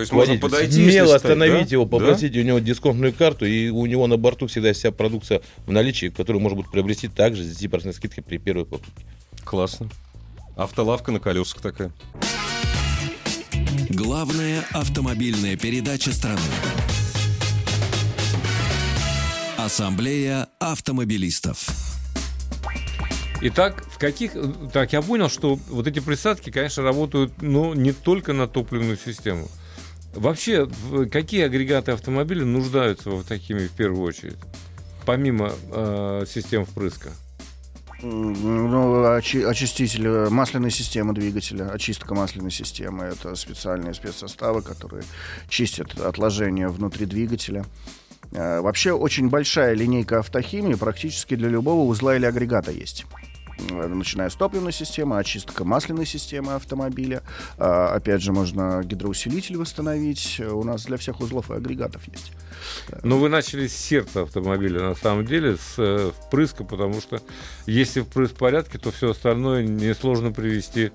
То 0.00 0.02
есть 0.02 0.12
можно 0.12 0.38
подойти, 0.38 0.72
смело 0.72 1.08
стать, 1.08 1.24
остановить 1.24 1.68
да? 1.68 1.72
его, 1.72 1.84
Да? 1.84 1.90
попросить 1.90 2.34
у 2.34 2.40
него 2.40 2.58
дисконтную 2.58 3.12
карту, 3.12 3.44
и 3.44 3.68
у 3.68 3.84
него 3.84 4.06
на 4.06 4.16
борту 4.16 4.46
всегда 4.46 4.72
вся 4.72 4.92
продукция 4.92 5.42
в 5.66 5.72
наличии, 5.72 6.06
которую 6.06 6.40
можно 6.40 6.56
будет 6.56 6.70
приобрести 6.70 7.08
также 7.08 7.44
с 7.44 7.62
10% 7.62 7.92
скидкой 7.92 8.24
при 8.24 8.38
первой 8.38 8.64
покупке. 8.64 9.04
Классно. 9.44 9.90
Автолавка 10.56 11.12
на 11.12 11.20
колесах 11.20 11.60
такая. 11.60 11.92
Главная 13.90 14.64
автомобильная 14.72 15.56
передача 15.56 16.12
страны. 16.12 16.40
Ассамблея 19.58 20.48
автомобилистов. 20.60 21.68
Итак, 23.42 23.84
в 23.90 23.98
каких... 23.98 24.32
Так, 24.72 24.92
я 24.92 25.00
понял, 25.00 25.30
что 25.30 25.56
вот 25.68 25.86
эти 25.86 25.98
присадки, 26.00 26.50
конечно, 26.50 26.82
работают, 26.82 27.40
но 27.40 27.74
не 27.74 27.92
только 27.92 28.32
на 28.34 28.46
топливную 28.46 28.98
систему. 28.98 29.48
Вообще, 30.14 30.68
какие 31.10 31.44
агрегаты 31.44 31.92
автомобиля 31.92 32.44
нуждаются 32.44 33.10
в 33.10 33.20
автохимии 33.20 33.66
в 33.68 33.72
первую 33.72 34.02
очередь? 34.02 34.36
Помимо 35.06 35.52
э, 35.72 36.24
систем 36.26 36.64
впрыска. 36.64 37.10
Ну, 38.02 39.04
очи- 39.16 39.42
очиститель 39.44 40.06
э, 40.06 40.28
масляной 40.30 40.70
системы 40.70 41.14
двигателя, 41.14 41.70
очистка 41.70 42.14
масляной 42.14 42.50
системы 42.50 43.04
это 43.04 43.34
специальные 43.34 43.94
спецсоставы, 43.94 44.62
которые 44.62 45.04
чистят 45.48 45.98
отложения 46.00 46.68
внутри 46.68 47.06
двигателя. 47.06 47.64
Э, 48.32 48.60
Вообще 48.60 48.92
очень 48.92 49.28
большая 49.28 49.74
линейка 49.74 50.20
автохимии 50.20 50.74
практически 50.74 51.34
для 51.36 51.48
любого 51.48 51.88
узла 51.88 52.16
или 52.16 52.24
агрегата 52.26 52.70
есть. 52.70 53.04
Начиная 53.68 54.30
с 54.30 54.34
топливной 54.34 54.72
системы, 54.72 55.18
очистка 55.18 55.64
масляной 55.64 56.06
системы 56.06 56.54
автомобиля. 56.54 57.22
А, 57.58 57.94
Опять 57.94 58.22
же, 58.22 58.32
можно 58.32 58.82
гидроусилитель 58.82 59.56
восстановить. 59.56 60.40
У 60.40 60.62
нас 60.64 60.84
для 60.84 60.96
всех 60.96 61.20
узлов 61.20 61.50
и 61.50 61.54
агрегатов 61.54 62.02
есть. 62.08 62.32
Но 63.02 63.18
вы 63.18 63.28
начали 63.28 63.66
с 63.66 63.76
сердца 63.76 64.22
автомобиля, 64.22 64.80
на 64.80 64.94
самом 64.94 65.26
деле, 65.26 65.56
с 65.56 65.74
э, 65.78 66.10
впрыска, 66.26 66.64
потому 66.64 67.00
что 67.00 67.20
если 67.66 68.00
впрыск 68.00 68.34
в 68.34 68.38
порядке, 68.38 68.78
то 68.78 68.90
все 68.90 69.10
остальное 69.10 69.62
несложно 69.62 70.32
привести 70.32 70.92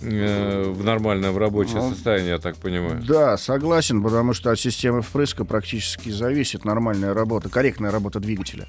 в 0.00 0.84
нормальное, 0.84 1.30
в 1.30 1.38
рабочее 1.38 1.76
Ну, 1.76 1.90
состояние, 1.90 2.30
я 2.30 2.38
так 2.38 2.56
понимаю. 2.56 3.02
Да, 3.06 3.36
согласен, 3.36 4.02
потому 4.02 4.32
что 4.32 4.50
от 4.50 4.58
системы 4.60 5.02
впрыска 5.02 5.44
практически 5.44 6.10
зависит 6.10 6.64
нормальная 6.64 7.14
работа, 7.14 7.48
корректная 7.48 7.90
работа 7.90 8.20
двигателя. 8.20 8.66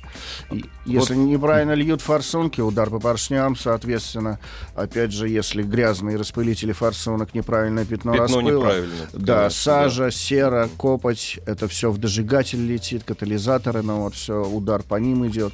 И 0.52 0.66
Если 0.86 1.16
неправильно 1.16 1.74
льют 1.74 2.02
форсунки, 2.02 2.62
удар 2.62 2.90
по 2.90 3.00
поршням, 3.00 3.56
соответственно, 3.56 4.40
опять 4.76 5.12
же, 5.12 5.30
если 5.30 5.62
грязные 5.62 6.18
распылители 6.18 6.72
форсунок, 6.72 7.34
неправильное 7.34 7.86
пятно, 7.86 8.14
Пятно 8.14 8.38
распыла, 8.40 8.60
неправильно. 8.64 8.96
Да, 9.14 9.36
конечно, 9.36 9.60
сажа, 9.60 10.12
сера, 10.12 10.70
копоть, 10.78 11.40
это 11.46 11.68
все 11.68 11.92
в 11.92 11.98
дожигатель 11.98 12.66
летит, 12.66 13.04
катализаторы, 13.04 13.82
ну 13.82 14.02
вот 14.02 14.16
все, 14.16 14.44
удар 14.44 14.82
по 14.84 14.96
ним 14.96 15.28
идет. 15.28 15.54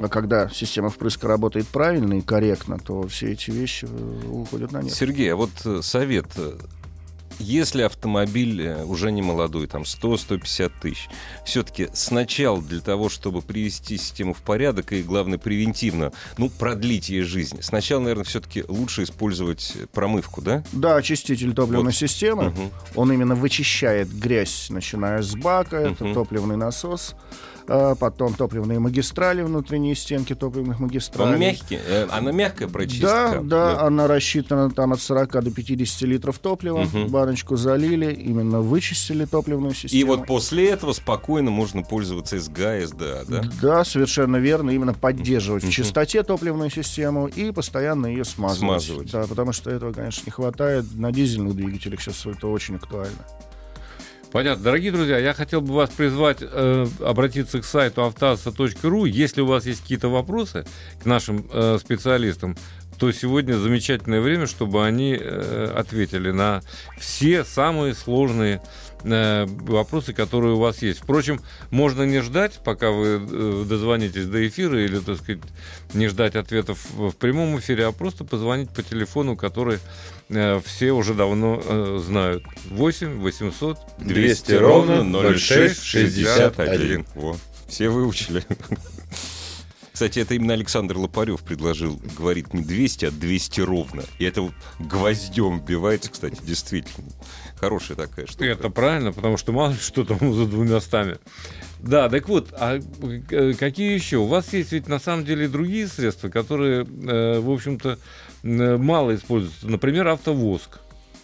А 0.00 0.08
когда 0.08 0.48
система 0.48 0.90
впрыска 0.90 1.28
работает 1.28 1.66
правильно 1.68 2.14
и 2.14 2.20
корректно, 2.20 2.78
то 2.78 3.06
все 3.08 3.32
эти 3.32 3.50
вещи 3.50 3.86
э, 3.88 4.26
уходят 4.28 4.72
на 4.72 4.82
нет. 4.82 4.92
Сергей, 4.92 5.32
а 5.32 5.36
вот 5.36 5.50
э, 5.64 5.80
совет. 5.82 6.26
э, 6.36 6.58
Если 7.38 7.82
автомобиль 7.82 8.68
уже 8.84 9.10
не 9.12 9.22
молодой, 9.22 9.66
там 9.66 9.82
100-150 9.82 10.72
тысяч, 10.82 11.08
все-таки 11.44 11.88
сначала 11.92 12.60
для 12.62 12.80
того, 12.80 13.08
чтобы 13.08 13.42
привести 13.42 13.96
систему 13.96 14.34
в 14.34 14.42
порядок 14.42 14.92
и, 14.92 15.02
главное, 15.02 15.38
превентивно, 15.38 16.12
ну, 16.38 16.48
продлить 16.50 17.08
ей 17.08 17.22
жизнь, 17.22 17.58
сначала, 17.62 18.00
наверное, 18.00 18.24
все-таки 18.24 18.64
лучше 18.68 19.02
использовать 19.04 19.72
промывку, 19.92 20.42
да? 20.42 20.62
Да, 20.72 20.96
очиститель 20.96 21.54
топливной 21.54 21.86
Вот. 21.86 21.94
системы. 21.94 22.50
Мгм. 22.50 22.70
Он 22.94 23.12
именно 23.12 23.34
вычищает 23.34 24.08
грязь, 24.12 24.66
начиная 24.70 25.22
с 25.22 25.34
бака, 25.34 25.76
это 25.76 26.04
Мгм. 26.04 26.14
топливный 26.14 26.56
насос, 26.56 27.14
потом 27.66 28.34
топливные 28.34 28.78
магистрали, 28.78 29.42
внутренние 29.42 29.94
стенки 29.94 30.34
топливных 30.34 30.80
магистралей. 30.80 31.34
Он 31.34 31.40
мягкий, 31.40 31.78
э, 31.86 32.06
она 32.10 32.32
мягкая 32.32 32.68
прочистка. 32.68 33.40
Да, 33.42 33.74
да, 33.74 33.80
она 33.82 34.06
рассчитана 34.06 34.70
там 34.70 34.92
от 34.92 35.00
40 35.00 35.42
до 35.42 35.50
50 35.50 36.02
литров 36.02 36.38
топлива. 36.38 36.82
Мгм. 36.82 37.08
Баночку 37.08 37.56
залили, 37.56 38.12
именно 38.12 38.60
вычистили 38.60 39.24
топливную 39.24 39.74
систему. 39.74 40.00
И 40.00 40.04
вот 40.04 40.26
после 40.26 40.68
этого 40.68 40.92
спокойно 40.92 41.50
можно 41.50 41.82
пользоваться 41.82 42.38
СГА, 42.38 42.86
СДА, 42.86 43.24
да? 43.28 43.42
Да, 43.62 43.84
совершенно 43.84 44.36
верно. 44.36 44.70
Именно 44.70 44.94
поддерживать 44.94 45.62
Мгм. 45.62 45.72
в 45.72 45.74
чистоте 45.74 46.22
топливную 46.22 46.70
систему 46.70 47.26
и 47.26 47.50
постоянно 47.52 48.06
ее 48.06 48.24
смазывать. 48.24 48.82
Смазывать. 48.82 49.10
Да, 49.12 49.26
потому 49.26 49.52
что 49.52 49.70
этого, 49.70 49.92
конечно, 49.92 50.22
не 50.26 50.32
хватает. 50.32 50.84
На 50.94 51.12
дизельных 51.12 51.54
двигателях 51.54 52.00
сейчас 52.00 52.26
это 52.26 52.46
очень 52.48 52.76
актуально. 52.76 53.18
Понятно. 54.34 54.64
Дорогие 54.64 54.90
друзья, 54.90 55.16
я 55.18 55.32
хотел 55.32 55.60
бы 55.60 55.72
вас 55.74 55.90
призвать 55.90 56.38
э, 56.40 56.86
обратиться 57.06 57.60
к 57.60 57.64
сайту 57.64 58.02
автоаса.ру. 58.02 59.04
Если 59.04 59.40
у 59.42 59.46
вас 59.46 59.64
есть 59.64 59.82
какие-то 59.82 60.08
вопросы 60.08 60.66
к 61.00 61.06
нашим 61.06 61.46
э, 61.52 61.78
специалистам, 61.80 62.56
то 62.98 63.12
сегодня 63.12 63.54
замечательное 63.54 64.20
время, 64.20 64.48
чтобы 64.48 64.84
они 64.84 65.16
э, 65.16 65.72
ответили 65.76 66.32
на 66.32 66.62
все 66.98 67.44
самые 67.44 67.94
сложные 67.94 68.60
э, 69.04 69.46
вопросы, 69.46 70.12
которые 70.12 70.54
у 70.54 70.58
вас 70.58 70.82
есть. 70.82 71.02
Впрочем, 71.02 71.40
можно 71.70 72.02
не 72.02 72.20
ждать, 72.20 72.58
пока 72.64 72.90
вы 72.90 73.20
э, 73.20 73.64
дозвонитесь 73.68 74.26
до 74.26 74.44
эфира, 74.48 74.84
или, 74.84 74.98
так 74.98 75.18
сказать, 75.18 75.42
не 75.92 76.08
ждать 76.08 76.34
ответов 76.34 76.84
в 76.90 77.12
прямом 77.12 77.56
эфире, 77.60 77.86
а 77.86 77.92
просто 77.92 78.24
позвонить 78.24 78.70
по 78.70 78.82
телефону, 78.82 79.36
который 79.36 79.78
все 80.28 80.92
уже 80.92 81.14
давно 81.14 81.60
э, 81.64 82.00
знают. 82.02 82.44
8 82.70 83.20
800 83.20 83.78
200 83.98 84.52
ровно 84.52 85.38
06 85.38 85.82
61. 85.82 87.06
Во, 87.14 87.36
все 87.68 87.88
выучили. 87.88 88.44
Кстати, 89.94 90.18
это 90.18 90.34
именно 90.34 90.54
Александр 90.54 90.96
Лопарев 90.96 91.42
предложил, 91.42 92.00
говорит 92.18 92.52
не 92.52 92.64
200, 92.64 93.04
а 93.06 93.10
200 93.12 93.60
ровно. 93.60 94.02
И 94.18 94.24
это 94.24 94.42
вот 94.42 94.52
гвоздем 94.80 95.60
вбивается, 95.60 96.10
кстати, 96.10 96.40
действительно. 96.42 97.06
Хорошая 97.60 97.96
такая 97.96 98.26
штука. 98.26 98.44
Это 98.44 98.70
правильно, 98.70 99.12
потому 99.12 99.36
что 99.36 99.52
мало 99.52 99.70
ли 99.70 99.78
что 99.78 100.04
там 100.04 100.34
за 100.34 100.46
двумя 100.46 100.80
стами. 100.80 101.18
Да, 101.78 102.08
так 102.08 102.28
вот, 102.28 102.48
а 102.54 102.80
э, 103.30 103.52
какие 103.52 103.94
еще? 103.94 104.16
У 104.16 104.26
вас 104.26 104.52
есть 104.52 104.72
ведь 104.72 104.88
на 104.88 104.98
самом 104.98 105.24
деле 105.24 105.46
другие 105.46 105.86
средства, 105.86 106.28
которые, 106.28 106.84
э, 106.84 107.38
в 107.38 107.50
общем-то, 107.50 107.90
э, 107.90 107.96
мало 108.44 109.14
используются. 109.14 109.66
Например, 109.68 110.08
автовоск. 110.08 110.78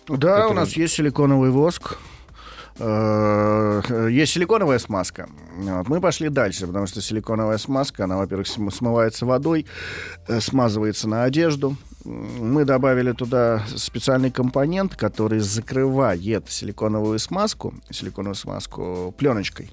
Да, 0.08 0.16
Который- 0.16 0.50
у 0.50 0.54
нас 0.54 0.72
есть 0.72 0.94
силиконовый 0.94 1.50
воск. 1.50 1.98
Э, 2.78 4.08
Есть 4.10 4.32
силиконовая 4.32 4.78
смазка. 4.78 5.28
Вот. 5.58 5.88
Мы 5.88 6.00
пошли 6.00 6.28
дальше, 6.30 6.66
потому 6.66 6.86
что 6.86 7.00
силиконовая 7.02 7.58
смазка, 7.58 8.04
она, 8.04 8.16
во-первых, 8.16 8.46
см- 8.46 8.74
смывается 8.74 9.26
водой, 9.26 9.66
э, 10.28 10.40
смазывается 10.40 11.08
на 11.08 11.24
одежду. 11.24 11.76
Мы 12.04 12.64
добавили 12.64 13.12
туда 13.12 13.62
специальный 13.76 14.30
компонент, 14.30 14.96
который 14.96 15.40
закрывает 15.40 16.48
силиконовую 16.50 17.18
смазку, 17.18 17.74
силиконовую 17.90 18.34
смазку 18.36 19.14
пленочкой. 19.18 19.70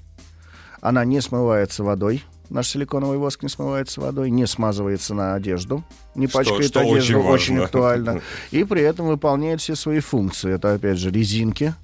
Она 0.82 1.04
не 1.06 1.22
смывается 1.22 1.82
водой. 1.84 2.22
Наш 2.50 2.68
силиконовый 2.68 3.18
воск 3.18 3.42
не 3.42 3.48
смывается 3.48 4.00
водой, 4.00 4.30
не 4.30 4.46
смазывается 4.46 5.14
на 5.14 5.34
одежду, 5.34 5.84
не 6.14 6.26
Что- 6.26 6.38
пачкает 6.38 6.64
что 6.64 6.80
одежду, 6.80 7.18
очень 7.20 7.54
очень 7.54 7.58
актуально. 7.64 8.20
И 8.50 8.64
при 8.64 8.82
этом 8.82 9.06
выполняет 9.06 9.60
все 9.60 9.74
свои 9.76 10.00
функции. 10.00 10.54
Это, 10.54 10.72
опять 10.74 10.98
же, 10.98 11.10
резинки. 11.10 11.74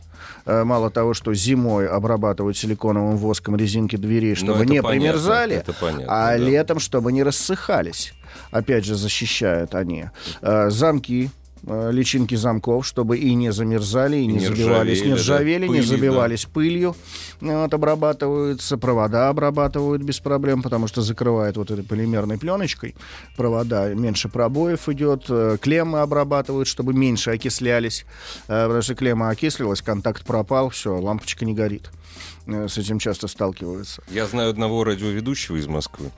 Э, 0.46 0.64
Мало 0.64 0.90
того, 0.90 1.12
что 1.12 1.34
зимой 1.34 1.86
обрабатывают 1.86 2.56
силиконовым 2.56 3.16
воском 3.18 3.56
резинки 3.56 3.96
дверей, 3.96 4.30
Ну, 4.30 4.36
чтобы 4.36 4.64
не 4.66 4.80
понятно, 4.82 4.90
примерзали, 4.90 5.64
понятно, 5.80 6.04
а 6.08 6.28
да. 6.30 6.36
летом, 6.38 6.78
чтобы 6.80 7.12
не 7.12 7.22
рассыхались. 7.22 8.14
Опять 8.50 8.84
же, 8.86 8.94
защищают 8.94 9.74
они. 9.74 10.06
Э, 10.40 10.70
Замки, 10.70 11.30
э, 11.66 11.90
личинки 11.92 12.34
замков, 12.34 12.86
чтобы 12.86 13.18
и 13.18 13.34
не 13.34 13.52
замерзали, 13.52 14.16
и, 14.16 14.22
И 14.22 14.26
не, 14.26 14.34
не 14.34 14.46
забивались, 14.46 14.98
ржавели, 15.00 15.04
не 15.04 15.10
да, 15.10 15.16
ржавели, 15.16 15.62
не 15.62 15.68
пылью, 15.68 15.82
да. 15.82 15.88
забивались 15.88 16.44
пылью. 16.44 16.96
Вот, 17.40 17.74
обрабатываются, 17.74 18.78
провода 18.78 19.28
обрабатывают 19.28 20.02
без 20.02 20.20
проблем, 20.20 20.62
потому 20.62 20.86
что 20.86 21.02
закрывают 21.02 21.56
вот 21.56 21.70
этой 21.70 21.84
полимерной 21.84 22.38
пленочкой 22.38 22.94
провода, 23.36 23.92
меньше 23.94 24.28
пробоев 24.28 24.88
идет, 24.88 25.24
э, 25.28 25.58
клеммы 25.60 26.00
обрабатывают, 26.00 26.68
чтобы 26.68 26.92
меньше 26.94 27.30
окислялись, 27.30 28.04
Э, 28.48 28.64
потому 28.64 28.82
что 28.82 28.94
клемма 28.94 29.30
окислилась, 29.30 29.82
контакт 29.82 30.24
пропал, 30.24 30.70
все, 30.70 30.96
лампочка 30.98 31.44
не 31.44 31.54
горит. 31.54 31.90
Э, 32.46 32.68
С 32.68 32.78
этим 32.78 32.98
часто 32.98 33.28
сталкиваются. 33.28 34.02
Я 34.08 34.26
знаю 34.26 34.50
одного 34.50 34.84
радиоведущего 34.84 35.56
из 35.56 35.66
Москвы, 35.66 36.10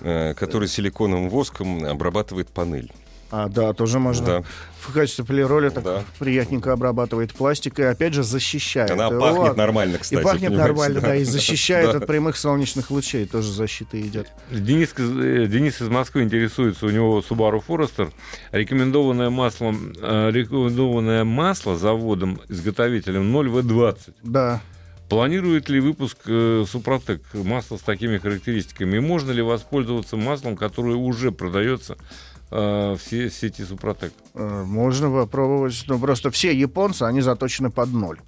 э, 0.00 0.34
который 0.34 0.68
силиконовым 0.68 1.28
воском 1.28 1.84
обрабатывает 1.84 2.50
панель. 2.50 2.92
А, 3.36 3.48
да, 3.48 3.72
тоже 3.72 3.98
можно. 3.98 4.24
Да. 4.26 4.42
В 4.78 4.92
качестве 4.92 5.24
полироля 5.24 5.70
так 5.70 5.82
Да. 5.82 6.04
приятненько 6.20 6.72
обрабатывает 6.72 7.32
пластик 7.34 7.80
и 7.80 7.82
опять 7.82 8.14
же 8.14 8.22
защищает. 8.22 8.92
Она 8.92 9.06
его. 9.06 9.18
пахнет 9.18 9.56
нормально, 9.56 9.98
кстати. 9.98 10.20
И 10.20 10.22
пахнет 10.22 10.52
нормально, 10.52 11.00
да, 11.00 11.16
и 11.16 11.24
Да. 11.24 11.30
защищает 11.32 11.90
Да. 11.90 11.98
от 11.98 12.06
прямых 12.06 12.36
солнечных 12.36 12.92
лучей. 12.92 13.26
Тоже 13.26 13.50
защита 13.50 14.00
идет. 14.00 14.28
Денис, 14.52 14.90
из- 14.96 15.18
э, 15.18 15.46
Денис 15.48 15.80
из 15.82 15.88
Москвы 15.88 16.22
интересуется, 16.22 16.86
у 16.86 16.90
него 16.90 17.24
Subaru 17.28 17.60
Forester. 17.66 18.12
Рекомендованное 18.52 19.30
масло, 19.30 19.74
э, 20.00 20.30
рекомендованное 20.30 21.24
масло 21.24 21.76
заводом-изготовителем 21.76 23.32
0В20. 23.32 24.14
Да. 24.22 24.60
Планирует 25.08 25.68
ли 25.68 25.80
выпуск 25.80 26.18
э, 26.26 26.64
Супротек 26.70 27.20
масла 27.34 27.76
с 27.78 27.80
такими 27.80 28.18
характеристиками? 28.18 28.96
И 28.96 29.00
можно 29.00 29.32
ли 29.32 29.42
воспользоваться 29.42 30.16
маслом, 30.16 30.56
которое 30.56 30.96
уже 30.96 31.30
продается 31.32 31.96
в 32.58 32.98
се- 33.10 33.30
сети 33.30 33.64
Супротек? 33.64 34.12
Э, 34.34 34.64
Можно 34.66 35.10
попробовать. 35.10 35.84
Ну, 35.88 35.98
просто 35.98 36.30
все 36.30 36.52
японцы, 36.52 37.02
они 37.02 37.20
заточены 37.20 37.70
под 37.70 37.92
ноль. 37.92 38.18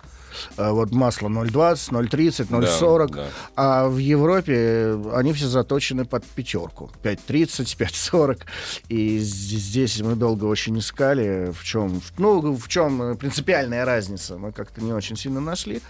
Э, 0.59 0.71
Вот 0.73 0.93
масло 0.93 1.29
0,20, 1.29 1.91
0,30, 1.93 2.51
0,40. 2.51 3.07
Да, 3.09 3.15
да. 3.17 3.27
А 3.57 3.89
в 3.89 3.99
Европе 3.99 4.53
э, 4.55 5.11
они 5.15 5.33
все 5.33 5.47
заточены 5.47 6.05
под 6.05 6.25
пятерку. 6.25 6.91
5,30, 7.03 7.77
5,40. 7.79 8.41
И 8.89 9.19
здесь 9.19 10.01
мы 10.01 10.15
долго 10.15 10.45
очень 10.47 10.79
искали, 10.79 11.53
в 11.59 11.65
чем, 11.65 12.01
ну, 12.19 12.55
в 12.55 12.69
чем 12.69 13.03
э, 13.03 13.15
принципиальная 13.15 13.85
разница. 13.85 14.37
Мы 14.37 14.53
как-то 14.53 14.81
не 14.83 14.93
очень 14.93 15.17
сильно 15.17 15.41
нашли. 15.41 15.81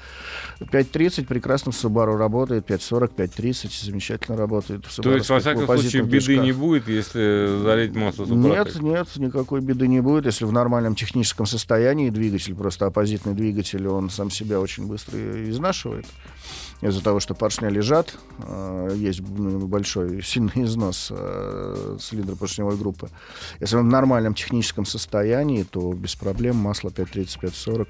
5.30 0.60 1.26
прекрасно 1.26 1.72
в 1.72 1.74
Subaru 1.74 2.16
работает, 2.16 2.68
5.40, 2.70 3.14
5.30 3.14 3.84
замечательно 3.84 4.36
работает. 4.36 4.86
В 4.86 5.02
То 5.02 5.14
есть, 5.14 5.28
во 5.28 5.38
всяком 5.38 5.66
случае, 5.66 6.02
беды 6.02 6.26
движках. 6.26 6.44
не 6.44 6.52
будет, 6.52 6.88
если 6.88 7.60
залить 7.62 7.94
масло 7.94 8.24
Нет, 8.24 8.68
Супротек? 8.68 8.82
нет, 8.82 9.16
никакой 9.16 9.60
беды 9.60 9.86
не 9.86 10.00
будет, 10.00 10.24
если 10.24 10.46
в 10.46 10.52
нормальном 10.52 10.94
техническом 10.94 11.44
состоянии 11.44 12.08
двигатель, 12.08 12.54
просто 12.54 12.86
оппозитный 12.86 13.34
двигатель, 13.34 13.86
он 13.86 14.08
сам 14.08 14.30
себя 14.30 14.60
очень 14.60 14.86
быстро 14.86 15.18
изнашивает. 15.50 16.06
Из-за 16.82 17.02
того, 17.02 17.20
что 17.20 17.34
поршня 17.34 17.68
лежат, 17.68 18.14
э, 18.38 18.94
есть 18.96 19.20
большой 19.20 20.22
сильный 20.24 20.64
износ 20.64 21.08
э, 21.10 21.96
цилиндропоршневой 22.00 22.76
группы. 22.76 23.08
Если 23.60 23.76
он 23.76 23.88
в 23.88 23.90
нормальном 23.90 24.34
техническом 24.34 24.84
состоянии, 24.84 25.64
то 25.64 25.92
без 25.92 26.14
проблем 26.14 26.56
масло 26.56 26.88
530-540 26.88 27.88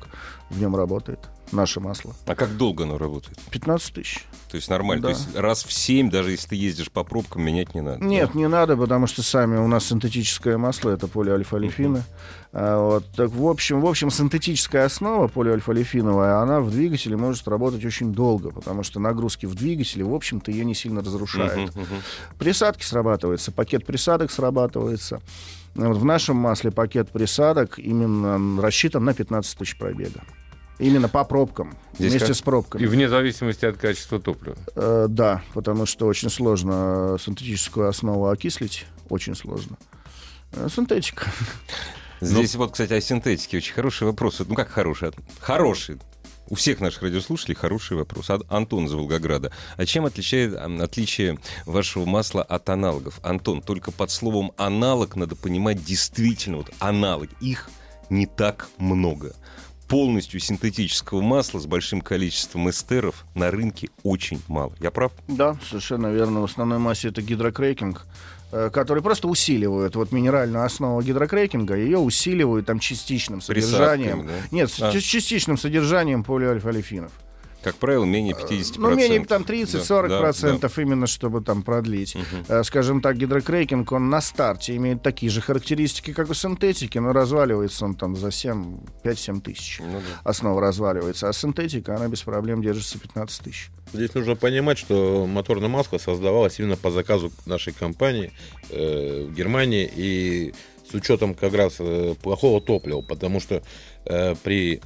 в 0.51 0.61
нем 0.61 0.77
работает. 0.77 1.21
Наше 1.53 1.81
масло. 1.81 2.15
А 2.27 2.35
как 2.35 2.57
долго 2.57 2.85
оно 2.85 2.99
работает? 2.99 3.39
15 3.51 3.95
тысяч. 3.95 4.25
То 4.51 4.57
есть 4.57 4.69
нормально. 4.69 5.03
Да. 5.03 5.09
То 5.09 5.19
есть 5.19 5.37
раз 5.37 5.65
в 5.65 5.73
7, 5.73 6.11
даже 6.11 6.33
если 6.33 6.49
ты 6.49 6.57
ездишь 6.57 6.91
по 6.91 7.05
пробкам, 7.05 7.43
менять 7.43 7.75
не 7.75 7.81
надо. 7.81 8.05
Нет, 8.05 8.35
не 8.35 8.49
надо, 8.49 8.77
потому 8.77 9.07
что 9.07 9.23
сами 9.23 9.57
у 9.57 9.69
нас 9.69 9.87
синтетическое 9.87 10.59
масло, 10.59 10.91
это 10.91 11.07
полиальфа-олефины. 11.07 12.03
А, 12.53 12.81
вот, 12.81 13.05
так 13.15 13.31
в 13.31 13.47
общем, 13.47 13.81
в 13.81 13.87
общем, 13.87 14.11
синтетическая 14.11 14.87
основа 14.87 15.29
полиальфа-олефиновая, 15.29 16.41
она 16.41 16.61
в 16.61 16.71
двигателе 16.71 17.17
может 17.17 17.47
работать 17.49 17.85
очень 17.85 18.13
долго, 18.13 18.51
потому 18.51 18.83
что 18.83 18.99
нагрузки 18.99 19.47
в 19.47 19.55
двигателе, 19.55 20.05
в 20.05 20.15
общем-то, 20.15 20.51
ее 20.51 20.65
не 20.65 20.75
сильно 20.75 21.01
разрушают. 21.01 21.75
Мгм, 21.75 21.83
мгм. 21.83 22.03
Присадки 22.39 22.85
срабатываются, 22.85 23.53
пакет 23.53 23.85
присадок 23.85 24.31
срабатывается. 24.31 25.21
Вот 25.75 25.99
в 25.99 26.05
нашем 26.05 26.37
масле 26.37 26.71
пакет 26.71 27.11
присадок 27.11 27.79
именно 27.79 28.63
рассчитан 28.63 29.05
на 29.05 29.13
15 29.13 29.59
тысяч 29.59 29.77
пробега. 29.77 30.23
Именно 30.79 31.09
по 31.09 31.25
пробкам, 31.25 31.75
Здесь 31.95 32.11
вместе 32.13 32.29
как- 32.29 32.37
с 32.37 32.43
пробками. 32.43 32.83
И 32.83 32.87
вне 32.87 33.09
зависимости 33.09 33.65
от 33.65 33.79
качества 33.79 34.21
топлива. 34.21 34.57
Э, 34.75 35.07
да, 35.09 35.43
потому 35.55 35.87
что 35.87 36.07
очень 36.07 36.29
сложно 36.29 37.17
синтетическую 37.19 37.89
основу 37.89 38.29
окислить. 38.29 38.87
Очень 39.09 39.35
сложно. 39.35 39.79
Э, 40.53 40.69
Синтетика. 40.71 41.27
Здесь 42.21 42.55
вот, 42.57 42.73
кстати, 42.73 42.93
о 42.93 43.01
синтетике 43.01 43.59
очень 43.59 43.75
хороший 43.75 44.07
вопрос. 44.07 44.41
Ну 44.47 44.55
как 44.55 44.69
хороший? 44.69 45.11
Хороший. 45.41 45.99
У 46.49 46.55
всех 46.55 46.81
наших 46.81 47.03
радиослушателей 47.03 47.57
хороший 47.57 47.97
вопрос. 47.97 48.31
Антон 48.49 48.87
из 48.87 48.93
Волгограда. 48.93 49.51
А 49.77 49.85
чем 49.85 50.07
отличает 50.07 50.55
отличие 50.55 51.39
вашего 51.65 52.05
масла 52.05 52.43
от 52.43 52.69
аналогов? 52.69 53.19
Антон, 53.23 53.61
только 53.63 53.91
под 53.91 54.11
словом 54.11 54.53
аналог 54.57 55.17
надо 55.17 55.35
понимать 55.35 55.85
действительно 55.85 56.59
вот 56.59 56.71
аналог. 56.79 57.31
Их 57.41 57.69
не 58.11 58.27
так 58.27 58.69
много. 58.79 59.35
Полностью 59.89 60.41
синтетического 60.41 61.21
масла 61.21 61.61
с 61.61 61.67
большим 61.67 62.01
количеством 62.01 62.69
эстеров 62.69 63.25
на 63.35 63.53
рынке 63.53 63.89
очень 64.03 64.43
мало. 64.49 64.73
Я 64.81 64.91
прав? 64.91 65.13
Да, 65.29 65.57
совершенно 65.69 66.09
верно. 66.09 66.41
В 66.41 66.45
основной 66.45 66.79
массе 66.79 67.09
это 67.09 67.23
гидрокрекинг, 67.23 68.05
э, 68.51 68.71
который 68.73 69.01
просто 69.01 69.29
усиливает 69.29 69.95
вот 69.95 70.11
минеральную 70.11 70.65
основу 70.65 71.01
гидрокрекинга, 71.03 71.77
ее 71.77 71.99
усиливают 71.99 72.67
там 72.67 72.81
частичным 72.81 73.41
содержанием. 73.41 74.23
Присадками, 74.23 74.41
да? 74.43 74.49
Нет, 74.51 74.71
А. 74.81 75.01
частичным 75.01 75.57
содержанием 75.57 76.25
полиальфа-олефинов. 76.25 77.13
Как 77.67 77.75
правило, 77.75 78.05
менее 78.05 78.33
50%. 78.33 78.75
Ну, 78.77 78.95
менее 78.95 79.25
там 79.25 79.43
Да, 79.43 79.55
30-40% 79.55 80.09
да, 80.09 80.21
процентов 80.21 80.79
именно, 80.79 81.09
чтобы 81.09 81.41
там 81.41 81.63
продлить. 81.63 82.17
Э, 82.47 82.63
Скажем 82.63 83.01
так, 83.01 83.17
гидрокрекинг, 83.17 83.91
он 83.91 84.09
на 84.09 84.21
старте 84.21 84.77
имеет 84.77 85.03
такие 85.03 85.31
же 85.31 85.41
характеристики, 85.41 86.13
как 86.13 86.31
у 86.31 86.35
синтетики, 86.35 86.99
но 86.99 87.13
разваливается 87.13 87.85
он 87.85 87.97
там 87.97 88.15
за 88.15 88.31
7, 88.31 88.79
5-7 89.03 89.41
тысяч. 89.41 89.81
Ну 89.81 89.95
да. 89.95 90.31
Основа 90.31 90.61
разваливается, 90.61 91.29
а 91.29 91.33
синтетика, 91.33 91.97
она 91.97 92.07
без 92.07 92.23
проблем 92.23 92.63
держится 92.63 93.01
15 93.01 93.41
тысяч. 93.43 93.71
Здесь 93.93 94.15
нужно 94.15 94.37
понимать, 94.37 94.79
что 94.79 95.27
моторное 95.27 95.69
масло 95.69 95.99
создавалось 95.99 96.61
именно 96.61 96.77
по 96.77 96.93
заказу 96.93 97.33
нашей 97.47 97.73
компании 97.73 98.31
э, 98.71 99.27
в 99.29 99.35
Германии 99.35 99.91
и 99.93 100.55
с 100.89 100.95
учетом 100.95 101.35
как 101.35 101.53
раз 101.53 101.77
э, 101.81 102.15
плохого 102.23 102.61
топлива, 102.61 103.01
потому 103.01 103.41
что 103.41 103.61
э, 104.05 104.37
при 104.45 104.81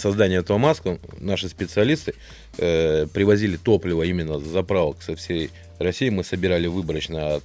создании 0.00 0.38
этого 0.38 0.58
масла 0.58 0.98
наши 1.18 1.48
специалисты 1.48 2.14
э, 2.58 3.06
привозили 3.12 3.56
топливо 3.56 4.02
именно 4.02 4.38
с 4.38 4.44
заправок 4.44 5.02
со 5.02 5.16
всей 5.16 5.50
России. 5.78 6.08
Мы 6.08 6.24
собирали 6.24 6.66
выборочно 6.66 7.36
от 7.36 7.44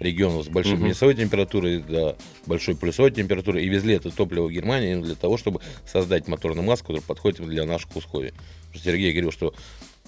регионов 0.00 0.44
с 0.44 0.48
большой 0.48 0.74
Мгм. 0.74 0.84
минусовой 0.84 1.14
температурой 1.14 1.80
до 1.80 2.16
большой 2.46 2.76
плюсовой 2.76 3.10
температуры 3.10 3.62
и 3.62 3.68
везли 3.68 3.94
это 3.94 4.10
топливо 4.10 4.46
в 4.46 4.52
Германию 4.52 5.02
для 5.02 5.14
того, 5.14 5.36
чтобы 5.36 5.60
создать 5.86 6.28
моторное 6.28 6.62
масло, 6.62 6.84
которое 6.84 7.02
подходит 7.02 7.44
для 7.44 7.64
наших 7.64 7.94
условий. 7.96 8.32
Сергей 8.74 9.12
говорил, 9.12 9.32
что 9.32 9.54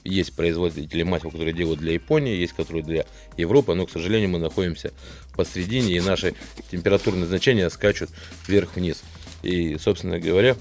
есть 0.05 0.35
производители 0.35 1.03
масел, 1.03 1.31
которые 1.31 1.53
делают 1.53 1.81
для 1.81 1.93
Японии, 1.93 2.35
есть 2.37 2.53
которые 2.55 2.83
для 2.83 3.05
Европы, 3.37 3.75
но, 3.75 3.87
к 3.87 3.91
сожалению, 3.91 4.31
мы 4.31 4.39
находимся 4.39 4.93
посредине, 5.37 5.95
и 5.95 6.01
наши 6.01 6.35
температурные 6.71 7.27
значения 7.27 7.69
скачут 7.69 8.11
вверх-вниз. 8.47 9.03
И, 9.43 9.77
собственно 9.79 10.19
говоря, 10.19 10.57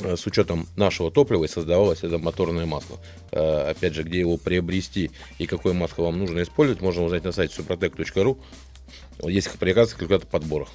с 0.00 0.26
учетом 0.26 0.66
нашего 0.76 1.10
топлива 1.10 1.44
и 1.44 1.48
создавалось 1.48 2.02
это 2.02 2.18
моторное 2.18 2.66
масло. 2.66 2.98
Э, 3.32 3.70
Опять 3.70 3.94
же, 3.94 4.02
где 4.02 4.20
его 4.20 4.36
приобрести 4.36 5.10
и 5.38 5.46
какое 5.46 5.72
масло 5.72 6.04
вам 6.04 6.18
нужно 6.18 6.42
использовать, 6.42 6.82
можно 6.82 7.02
узнать 7.02 7.24
на 7.24 7.32
сайте 7.32 7.60
suprotec.ru. 7.60 8.38
Есть 9.24 9.50
прекрасный 9.58 9.98
калькулятор 9.98 10.28
подбора. 10.28 10.68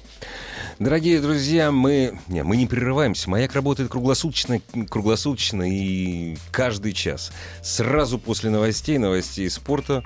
Дорогие 0.78 1.20
друзья, 1.20 1.70
мы 1.70 2.18
не, 2.28 2.42
мы 2.42 2.56
не 2.56 2.66
прерываемся. 2.66 3.30
Маяк 3.30 3.54
работает 3.54 3.90
круглосуточно, 3.90 4.60
круглосуточно 4.90 5.62
и 5.62 6.36
каждый 6.50 6.92
час. 6.92 7.32
Сразу 7.62 8.18
после 8.18 8.50
новостей, 8.50 8.98
новостей 8.98 9.48
спорта 9.48 10.04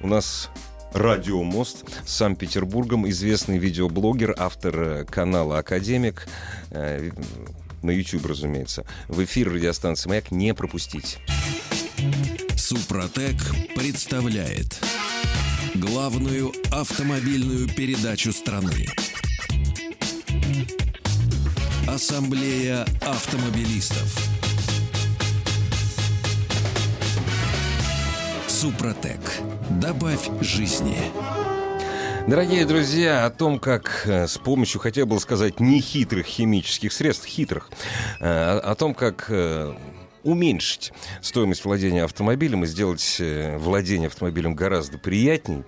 у 0.00 0.06
нас 0.06 0.50
Радио 0.92 1.42
Мост 1.42 1.84
с 2.06 2.14
Санкт-Петербургом, 2.14 3.08
известный 3.08 3.58
видеоблогер, 3.58 4.34
автор 4.38 4.80
э, 4.80 5.04
канала 5.04 5.58
Академик. 5.58 6.26
На 7.82 7.90
YouTube, 7.90 8.26
разумеется. 8.26 8.84
В 9.08 9.22
эфир 9.24 9.52
радиостанции 9.52 10.08
«Маяк» 10.08 10.30
не 10.30 10.54
пропустить. 10.54 11.18
Супротек 12.56 13.36
представляет 13.74 14.78
главную 15.74 16.52
автомобильную 16.70 17.68
передачу 17.68 18.32
страны. 18.32 18.86
Ассамблея 21.86 22.82
автомобилистов. 23.00 24.28
Супротек. 28.46 29.20
Добавь 29.80 30.28
жизни. 30.40 30.98
Дорогие 32.28 32.66
друзья, 32.66 33.24
о 33.24 33.30
том, 33.30 33.58
как 33.58 34.02
э, 34.04 34.26
с 34.26 34.36
помощью, 34.36 34.82
хотел 34.82 35.06
бы 35.06 35.18
сказать, 35.18 35.60
нехитрых 35.60 36.26
химических 36.26 36.92
средств, 36.92 37.24
хитрых, 37.24 37.70
э, 38.20 38.58
о, 38.58 38.74
том, 38.74 38.92
как 38.92 39.30
э, 39.30 39.74
уменьшить 40.24 40.92
стоимость 41.22 41.64
владения 41.64 42.04
автомобилем 42.04 42.64
и 42.64 42.66
сделать 42.66 43.16
владение 43.56 44.08
автомобилем 44.08 44.54
гораздо 44.54 44.98
приятней, 44.98 45.64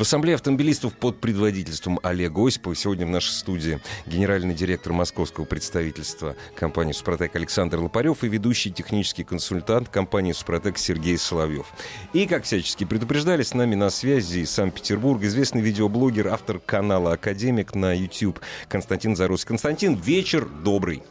В 0.00 0.02
Ассамблее 0.02 0.36
автомобилистов 0.36 0.94
под 0.94 1.20
предводительством 1.20 2.00
Олега 2.02 2.46
Осипова 2.46 2.74
сегодня 2.74 3.04
в 3.04 3.10
нашей 3.10 3.32
студии 3.32 3.80
генеральный 4.06 4.54
директор 4.54 4.94
московского 4.94 5.44
представительства 5.44 6.36
компании 6.54 6.92
«Супротек» 6.92 7.36
Александр 7.36 7.80
Лопарев 7.80 8.24
и 8.24 8.28
ведущий 8.28 8.72
технический 8.72 9.24
консультант 9.24 9.90
компании 9.90 10.32
«Супротек» 10.32 10.78
Сергей 10.78 11.18
Соловьев. 11.18 11.66
И, 12.14 12.26
как 12.26 12.44
всячески 12.44 12.84
предупреждали, 12.84 13.42
с 13.42 13.52
нами 13.52 13.74
на 13.74 13.90
связи 13.90 14.38
из 14.38 14.50
Санкт-Петербурга 14.52 15.26
известный 15.26 15.60
видеоблогер, 15.60 16.28
автор 16.28 16.60
канала 16.60 17.12
«Академик» 17.12 17.74
на 17.74 17.92
YouTube 17.92 18.40
Константин 18.70 19.16
Зарус. 19.16 19.44
Константин, 19.44 19.96
вечер 19.96 20.46
добрый. 20.46 21.02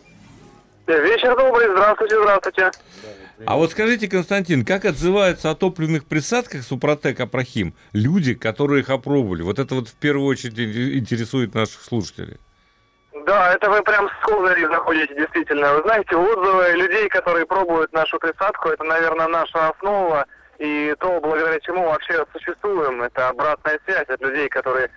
Вечер 0.88 1.38
добрый, 1.38 1.68
здравствуйте, 1.70 2.16
здравствуйте. 2.20 2.72
А 3.46 3.56
вот 3.56 3.72
скажите, 3.72 4.08
Константин, 4.10 4.66
как 4.66 4.86
отзываются 4.86 5.50
о 5.50 5.56
топливных 5.56 6.06
присадках 6.06 6.64
Супротек 6.64 7.20
Апрахим 7.20 7.74
люди, 7.94 8.34
которые 8.34 8.82
их 8.82 8.90
опробовали? 8.90 9.44
Вот 9.44 9.60
это 9.60 9.76
вот 9.76 9.88
в 9.88 9.96
первую 9.96 10.28
очередь 10.28 10.60
интересует 10.60 11.56
наших 11.56 11.82
слушателей. 11.82 12.38
Да, 13.26 13.54
это 13.54 13.70
вы 13.70 13.82
прям 13.84 14.10
с 14.10 14.26
козырей 14.26 14.66
заходите, 14.66 15.16
действительно. 15.16 15.74
Вы 15.76 15.82
знаете, 15.84 16.16
отзывы 16.16 16.72
людей, 16.76 17.08
которые 17.10 17.46
пробуют 17.46 17.94
нашу 17.94 18.18
присадку, 18.20 18.70
это, 18.70 18.84
наверное, 18.84 19.28
наша 19.28 19.70
основа 19.70 20.26
и 20.58 20.94
то, 21.00 21.20
благодаря 21.22 21.60
чему 21.62 21.86
вообще 21.86 22.26
существуем. 22.34 23.02
Это 23.02 23.30
обратная 23.30 23.80
связь 23.86 24.08
от 24.08 24.22
людей, 24.22 24.50
которые 24.50 24.90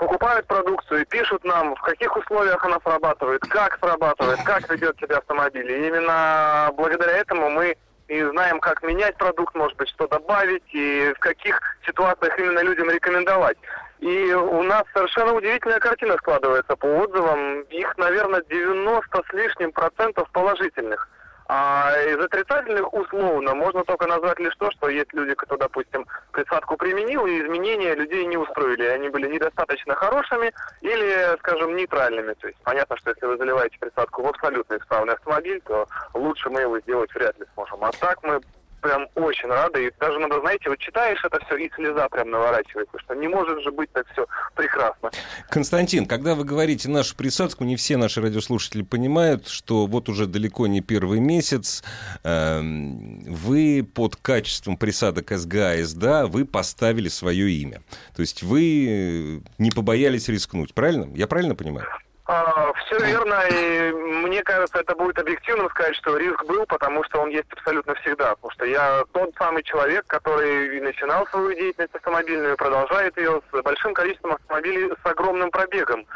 покупают 0.00 0.46
продукцию 0.46 1.02
и 1.02 1.04
пишут 1.04 1.44
нам, 1.44 1.76
в 1.76 1.80
каких 1.82 2.16
условиях 2.16 2.64
она 2.64 2.78
срабатывает, 2.82 3.42
как 3.42 3.78
срабатывает, 3.78 4.42
как 4.44 4.66
ведет 4.70 4.98
себя 4.98 5.18
автомобиль. 5.18 5.70
И 5.70 5.88
именно 5.88 6.70
благодаря 6.74 7.18
этому 7.18 7.50
мы 7.50 7.76
и 8.08 8.22
знаем, 8.22 8.60
как 8.60 8.82
менять 8.82 9.16
продукт, 9.18 9.54
может 9.54 9.76
быть, 9.76 9.90
что 9.90 10.08
добавить, 10.08 10.64
и 10.72 11.12
в 11.14 11.20
каких 11.20 11.60
ситуациях 11.86 12.36
именно 12.38 12.60
людям 12.60 12.88
рекомендовать. 12.88 13.58
И 13.98 14.32
у 14.32 14.62
нас 14.62 14.84
совершенно 14.94 15.34
удивительная 15.34 15.78
картина 15.78 16.16
складывается 16.16 16.74
по 16.76 16.86
отзывам. 16.86 17.60
Их, 17.70 17.98
наверное, 17.98 18.42
90 18.48 19.22
с 19.28 19.32
лишним 19.34 19.70
процентов 19.70 20.30
положительных. 20.32 21.08
А 21.52 21.92
из 22.06 22.16
отрицательных 22.16 22.94
условно 22.94 23.56
можно 23.56 23.82
только 23.82 24.06
назвать 24.06 24.38
лишь 24.38 24.54
то, 24.54 24.70
что 24.70 24.88
есть 24.88 25.12
люди, 25.12 25.34
кто, 25.34 25.56
допустим, 25.56 26.06
присадку 26.30 26.76
применил, 26.76 27.26
и 27.26 27.40
изменения 27.40 27.92
людей 27.96 28.24
не 28.26 28.36
устроили. 28.36 28.84
Они 28.84 29.08
были 29.08 29.26
недостаточно 29.26 29.96
хорошими 29.96 30.52
или, 30.80 31.36
скажем, 31.38 31.74
нейтральными. 31.74 32.34
То 32.34 32.46
есть 32.46 32.60
понятно, 32.62 32.96
что 32.98 33.10
если 33.10 33.26
вы 33.26 33.36
заливаете 33.36 33.76
присадку 33.80 34.22
в 34.22 34.28
абсолютно 34.28 34.76
исправный 34.76 35.14
автомобиль, 35.14 35.60
то 35.66 35.88
лучше 36.14 36.50
мы 36.50 36.60
его 36.60 36.78
сделать 36.78 37.12
вряд 37.12 37.36
ли 37.40 37.46
сможем. 37.54 37.82
А 37.82 37.90
так 37.98 38.22
мы 38.22 38.40
прям 38.80 39.08
очень 39.14 39.48
рада. 39.48 39.78
И 39.80 39.90
даже 39.98 40.18
надо, 40.18 40.40
знаете, 40.40 40.68
вот 40.68 40.78
читаешь 40.78 41.22
это 41.24 41.38
все, 41.46 41.56
и 41.56 41.70
слеза 41.74 42.08
прям 42.08 42.30
наворачивается, 42.30 42.98
что 42.98 43.14
не 43.14 43.28
может 43.28 43.62
же 43.62 43.70
быть 43.70 43.90
так 43.92 44.06
все 44.12 44.26
прекрасно. 44.54 45.10
Константин, 45.48 46.06
когда 46.06 46.34
вы 46.34 46.44
говорите 46.44 46.88
нашу 46.88 47.16
присадку, 47.16 47.64
не 47.64 47.76
все 47.76 47.96
наши 47.96 48.20
радиослушатели 48.20 48.82
понимают, 48.82 49.48
что 49.48 49.86
вот 49.86 50.08
уже 50.08 50.26
далеко 50.26 50.66
не 50.66 50.80
первый 50.80 51.20
месяц 51.20 51.82
э, 52.24 52.60
вы 52.60 53.86
под 53.94 54.16
качеством 54.16 54.76
присадок 54.76 55.30
СГА 55.30 55.76
и 55.76 55.82
СДА 55.82 56.26
вы 56.26 56.44
поставили 56.44 57.08
свое 57.08 57.50
имя. 57.50 57.82
То 58.14 58.22
есть 58.22 58.42
вы 58.42 59.42
не 59.58 59.70
побоялись 59.70 60.28
рискнуть, 60.28 60.74
правильно? 60.74 61.08
Я 61.14 61.26
правильно 61.26 61.54
понимаю? 61.54 61.86
А, 62.32 62.72
все 62.74 62.96
верно, 63.04 63.42
и 63.50 63.90
мне 63.90 64.40
кажется, 64.44 64.78
это 64.78 64.94
будет 64.94 65.18
объективно 65.18 65.68
сказать, 65.70 65.96
что 65.96 66.16
риск 66.16 66.44
был, 66.44 66.64
потому 66.66 67.02
что 67.02 67.22
он 67.22 67.30
есть 67.30 67.52
абсолютно 67.52 67.96
всегда. 67.96 68.36
Потому 68.36 68.52
что 68.52 68.66
я 68.66 69.02
тот 69.12 69.34
самый 69.36 69.64
человек, 69.64 70.06
который 70.06 70.80
начинал 70.80 71.26
свою 71.26 71.52
деятельность 71.54 71.92
автомобильную, 71.92 72.56
продолжает 72.56 73.16
ее 73.16 73.42
с 73.52 73.62
большим 73.62 73.94
количеством 73.94 74.34
автомобилей 74.34 74.92
с 74.92 75.10
огромным 75.10 75.50
пробегом. 75.50 76.06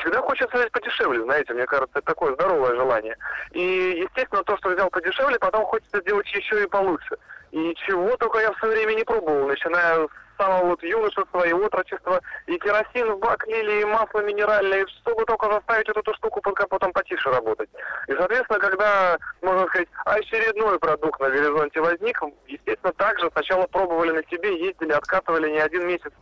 Всегда 0.00 0.22
хочется 0.22 0.56
взять 0.56 0.72
подешевле, 0.72 1.22
знаете, 1.22 1.54
мне 1.54 1.66
кажется, 1.66 2.00
это 2.00 2.06
такое 2.06 2.34
здоровое 2.34 2.74
желание. 2.74 3.16
И, 3.52 4.02
естественно, 4.04 4.42
то, 4.42 4.56
что 4.56 4.70
взял 4.70 4.90
подешевле, 4.90 5.38
потом 5.38 5.66
хочется 5.66 6.00
сделать 6.00 6.26
еще 6.32 6.64
и 6.64 6.66
получше. 6.66 7.16
И 7.52 7.76
чего 7.86 8.16
только 8.16 8.40
я 8.40 8.50
в 8.50 8.58
свое 8.58 8.74
время 8.74 8.94
не 8.94 9.04
пробовал, 9.04 9.46
начиная 9.46 10.08
с 10.08 10.10
самого 10.38 10.66
вот 10.66 10.82
юношества 10.82 11.46
и 11.46 11.52
отрочества, 11.52 12.20
и 12.46 12.58
керосин 12.58 13.12
в 13.12 13.18
бак 13.18 13.46
лили, 13.46 13.82
и 13.82 13.84
масло 13.84 14.20
минеральное, 14.20 14.86
чтобы 15.00 15.24
только 15.24 15.50
заставить 15.50 15.88
вот 15.88 15.96
эту 15.98 16.14
штуку 16.14 16.40
под 16.40 16.54
капотом 16.54 16.92
потише 16.92 17.30
работать. 17.30 17.70
И, 18.08 18.14
соответственно, 18.14 18.58
когда, 18.58 19.18
можно 19.42 19.66
сказать, 19.66 19.88
очередной 20.04 20.78
продукт 20.78 21.20
на 21.20 21.30
горизонте 21.30 21.80
возник, 21.80 22.20
естественно, 22.46 22.92
также 22.94 23.30
сначала 23.32 23.66
пробовали 23.66 24.10
на 24.12 24.22
себе, 24.24 24.66
ездили, 24.66 24.92
откатывали 24.92 25.50
не 25.50 25.58
один 25.58 25.86
месяц 25.86 26.12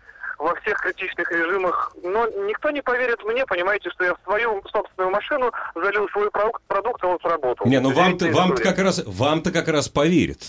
во 0.43 0.57
всех 0.57 0.77
критичных 0.79 1.31
режимах. 1.31 1.95
Но 2.03 2.27
никто 2.49 2.71
не 2.71 2.83
поверит 2.83 3.23
мне, 3.25 3.47
понимаете, 3.47 3.91
что 3.91 4.05
я 4.05 4.15
в 4.15 4.19
свою 4.25 4.61
собственную 4.73 5.13
машину 5.13 5.53
залил 5.75 6.09
свой 6.09 6.31
продукт, 6.31 7.03
и 7.03 7.07
он 7.07 7.19
сработал. 7.21 7.67
Не, 7.67 7.79
ну 7.79 7.93
вам-то 7.93 8.27
вам 8.33 8.57
как 8.57 8.79
раз 8.79 9.03
вам-то 9.07 9.53
как 9.53 9.69
раз 9.69 9.89
поверит. 9.89 10.41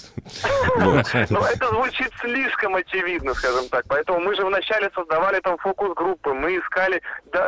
Но 1.29 1.47
это 1.47 1.67
звучит 1.67 2.12
слишком 2.19 2.75
очевидно, 2.75 3.34
скажем 3.36 3.69
так. 3.69 3.86
Поэтому 3.88 4.19
мы 4.19 4.36
же 4.36 4.43
вначале 4.43 4.89
создавали 4.95 5.39
там 5.41 5.58
фокус-группы, 5.60 6.34
мы 6.34 6.58
искали, 6.58 7.01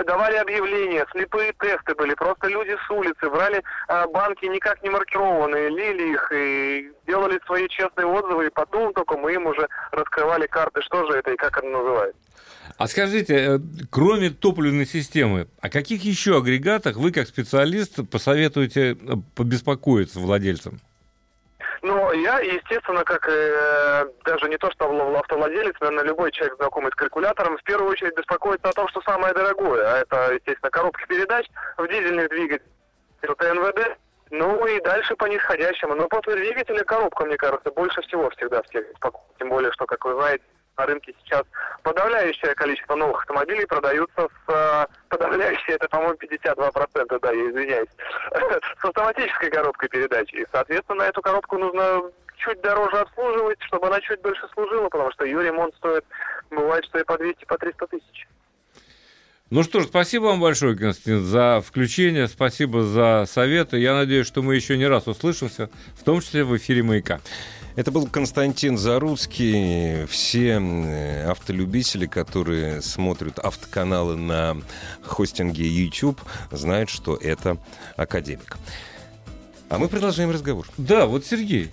давали 0.05 0.35
объявления, 0.35 1.05
слепые 1.11 1.53
тесты 1.59 1.95
были, 1.95 2.13
просто 2.13 2.47
люди 2.47 2.75
с 2.85 2.91
улицы 2.91 3.29
брали 3.29 3.63
а, 3.87 4.07
банки 4.07 4.45
никак 4.45 4.83
не 4.83 4.89
маркированные, 4.89 5.69
лили 5.69 6.13
их 6.13 6.31
и 6.31 6.91
делали 7.07 7.39
свои 7.45 7.67
честные 7.69 8.05
отзывы, 8.05 8.47
и 8.47 8.49
потом 8.49 8.93
только 8.93 9.17
мы 9.17 9.33
им 9.33 9.47
уже 9.47 9.67
раскрывали 9.91 10.45
карты, 10.47 10.81
что 10.81 11.05
же 11.07 11.17
это 11.17 11.31
и 11.31 11.37
как 11.37 11.57
это 11.57 11.67
называется. 11.67 12.19
А 12.77 12.87
скажите, 12.87 13.35
э, 13.35 13.59
кроме 13.89 14.29
топливной 14.29 14.85
системы, 14.85 15.47
о 15.59 15.69
каких 15.69 16.03
еще 16.03 16.37
агрегатах 16.37 16.97
вы, 16.97 17.11
как 17.11 17.27
специалист, 17.27 18.09
посоветуете 18.09 18.91
э, 18.91 18.95
побеспокоиться 19.35 20.19
владельцам? 20.19 20.79
Ну, 21.81 22.11
я, 22.13 22.39
естественно, 22.39 23.03
как 23.03 23.27
э, 23.29 24.05
даже 24.25 24.49
не 24.49 24.57
то, 24.57 24.71
что 24.71 24.85
автовладелец, 25.19 25.75
наверное, 25.79 26.05
любой 26.05 26.31
человек, 26.31 26.55
знакомый 26.57 26.91
с 26.91 26.95
калькулятором, 26.95 27.57
в 27.57 27.63
первую 27.63 27.91
очередь 27.91 28.17
беспокоится 28.17 28.69
о 28.69 28.73
том, 28.73 28.87
что 28.89 29.01
самое 29.01 29.33
дорогое, 29.33 29.85
а 29.85 29.97
это, 29.99 30.33
естественно, 30.33 30.71
коробка 30.71 31.05
передач 31.07 31.45
в 31.77 31.87
дизельных 31.87 32.29
двигателях, 32.29 32.67
это 33.21 33.53
НВД, 33.53 33.97
ну 34.31 34.65
и 34.65 34.81
дальше 34.81 35.15
по 35.15 35.25
нисходящему. 35.25 35.95
Но 35.95 36.07
после 36.07 36.35
двигателя 36.35 36.83
коробка, 36.83 37.25
мне 37.25 37.37
кажется, 37.37 37.71
больше 37.71 38.01
всего 38.01 38.29
всегда 38.31 38.63
всех 38.63 38.89
беспокоит. 38.89 39.37
Тем 39.37 39.49
более, 39.49 39.71
что, 39.73 39.85
как 39.85 40.03
вы 40.05 40.15
знаете, 40.15 40.43
на 40.77 40.85
рынке 40.85 41.13
сейчас 41.23 41.43
подавляющее 41.83 42.53
количество 42.55 42.95
новых 42.95 43.21
автомобилей 43.21 43.65
продаются 43.65 44.27
с 44.27 44.51
э, 44.51 44.85
подавляющее, 45.09 45.75
это, 45.75 45.87
по-моему, 45.87 46.15
52%, 46.15 47.19
да, 47.19 47.31
я 47.31 47.49
извиняюсь, 47.49 47.89
с 48.81 48.85
автоматической 48.85 49.49
коробкой 49.49 49.89
передач. 49.89 50.33
И, 50.33 50.45
соответственно, 50.51 51.03
эту 51.03 51.21
коробку 51.21 51.57
нужно 51.57 52.03
чуть 52.37 52.61
дороже 52.61 52.97
обслуживать, 52.97 53.61
чтобы 53.63 53.87
она 53.87 54.01
чуть 54.01 54.21
дольше 54.21 54.47
служила, 54.53 54.89
потому 54.89 55.11
что 55.11 55.25
ее 55.25 55.43
ремонт 55.43 55.75
стоит, 55.75 56.05
бывает, 56.49 56.85
что 56.85 56.99
и 56.99 57.03
по 57.03 57.17
200, 57.17 57.45
по 57.45 57.57
300 57.57 57.87
тысяч. 57.87 58.27
Ну 59.51 59.61
что 59.61 59.79
ж, 59.79 59.85
спасибо 59.85 60.23
вам 60.23 60.41
большое, 60.41 60.75
Константин, 60.75 61.23
за 61.23 61.61
включение, 61.61 62.27
спасибо 62.27 62.81
за 62.81 63.25
советы. 63.27 63.77
Я 63.77 63.93
надеюсь, 63.93 64.25
что 64.25 64.41
мы 64.41 64.55
еще 64.55 64.75
не 64.75 64.87
раз 64.87 65.07
услышимся, 65.07 65.69
в 65.95 66.03
том 66.03 66.19
числе 66.21 66.43
в 66.43 66.57
эфире 66.57 66.81
«Маяка». 66.81 67.21
Это 67.75 67.91
был 67.91 68.07
Константин 68.07 68.77
Заруцкий. 68.77 70.05
Все 70.05 70.57
автолюбители, 71.27 72.05
которые 72.05 72.81
смотрят 72.81 73.37
автоканалы 73.39 74.15
на 74.15 74.57
хостинге 75.03 75.67
YouTube, 75.67 76.21
знают, 76.51 76.89
что 76.89 77.15
это 77.15 77.57
академик. 77.97 78.57
А 79.67 79.77
мы 79.77 79.89
продолжаем 79.89 80.31
разговор. 80.31 80.67
Да, 80.77 81.05
вот 81.05 81.25
Сергей, 81.25 81.71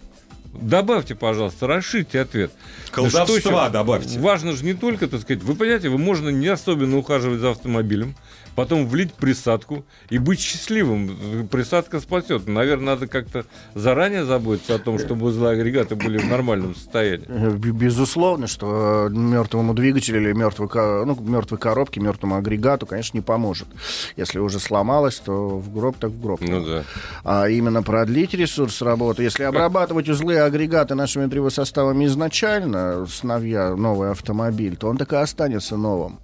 добавьте, 0.53 1.15
пожалуйста, 1.15 1.67
расширьте 1.67 2.21
ответ. 2.21 2.53
Колдовства 2.91 3.71
добавьте. 3.71 4.19
Важно 4.19 4.53
же 4.53 4.65
не 4.65 4.75
только, 4.75 5.09
так 5.09 5.21
сказать, 5.23 5.43
вы 5.43 5.55
понимаете, 5.55 5.89
вы 5.89 5.99
можно 5.99 6.29
не 6.29 6.49
особенно 6.49 6.99
ухаживать 6.99 7.41
за 7.41 7.51
автомобилем, 7.51 8.15
потом 8.55 8.87
влить 8.87 9.15
присадку 9.15 9.85
и 10.11 10.19
быть 10.19 10.41
счастливым. 10.41 11.49
Присадка 11.51 12.01
спасет. 12.01 12.47
Наверное, 12.47 12.95
надо 12.95 13.07
как-то 13.07 13.45
заранее 13.75 14.25
заботиться 14.25 14.75
о 14.75 14.79
том, 14.79 14.99
чтобы 14.99 15.27
узлы 15.27 15.51
агрегаты 15.51 15.95
были 15.95 16.19
в 16.19 16.27
нормальном 16.27 16.75
состоянии. 16.75 17.27
Э, 17.29 17.51
безусловно, 17.51 18.47
что 18.47 19.09
мертвому 19.11 19.75
двигателю 19.75 20.21
или 20.21 20.33
мертвой, 20.33 20.69
ну, 21.07 21.19
мертвой 21.21 21.59
коробке, 21.59 22.01
мертвому 22.01 22.37
агрегату, 22.37 22.87
конечно, 22.87 23.17
не 23.17 23.23
поможет. 23.23 23.69
Если 24.17 24.39
уже 24.39 24.61
сломалось, 24.61 25.17
то 25.17 25.59
в 25.59 25.73
гроб 25.73 25.97
так 25.99 26.11
в 26.11 26.21
гроб. 26.21 26.41
Ну 26.43 26.65
да. 26.65 26.85
А 27.25 27.49
именно 27.49 27.83
продлить 27.83 28.35
ресурс 28.35 28.83
работы. 28.83 29.23
Если 29.23 29.45
обрабатывать 29.45 30.09
узлы 30.09 30.39
агрегаты 30.47 30.95
нашими 30.95 31.29
трибосоставами 31.29 32.07
изначально, 32.07 33.07
сновья 33.07 33.75
новый 33.77 34.11
автомобиль, 34.11 34.77
то 34.77 34.89
он 34.89 34.97
так 34.97 35.13
и 35.13 35.17
останется 35.17 35.77
новым 35.77 36.19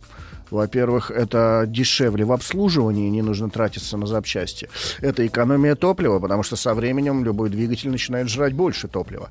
Во-первых, 0.51 1.11
это 1.11 1.65
дешевле 1.67 2.25
в 2.25 2.33
обслуживании, 2.33 3.09
не 3.11 3.23
нужно 3.23 3.51
тратиться 3.51 3.97
на 3.97 4.07
запчасти. 4.07 4.69
Это 5.01 5.27
экономия 5.27 5.75
топлива, 5.75 6.19
потому 6.19 6.43
что 6.43 6.57
со 6.57 6.75
временем 6.75 7.25
любой 7.25 7.51
двигатель 7.51 7.91
начинает 7.91 8.29
жрать 8.29 8.53
больше 8.55 8.89
топлива. 8.89 9.31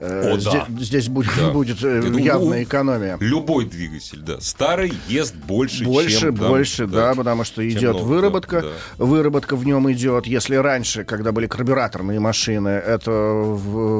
Э, 0.00 0.32
О, 0.34 0.36
зде- 0.38 0.64
да. 0.68 0.82
Здесь 0.84 1.08
будет, 1.08 1.30
Да. 1.36 1.50
будет 1.50 1.82
э, 1.82 2.02
явная 2.18 2.62
экономия. 2.62 3.16
Любой 3.20 3.64
двигатель, 3.66 4.20
да. 4.20 4.40
Старый 4.40 4.92
ест 5.08 5.34
больше, 5.34 5.84
Больше, 5.84 6.20
чем... 6.20 6.36
там, 6.36 6.48
больше, 6.48 6.86
да, 6.86 7.14
потому 7.14 7.44
что 7.44 7.68
идет 7.68 7.94
новый, 7.94 8.08
выработка. 8.08 8.62
да, 8.62 9.04
Выработка 9.04 9.56
в 9.56 9.64
нем 9.66 9.90
идет. 9.92 10.26
Если 10.26 10.54
раньше, 10.56 11.04
когда 11.04 11.32
были 11.32 11.46
карбюраторные 11.46 12.20
машины, 12.20 12.68
это 12.68 13.10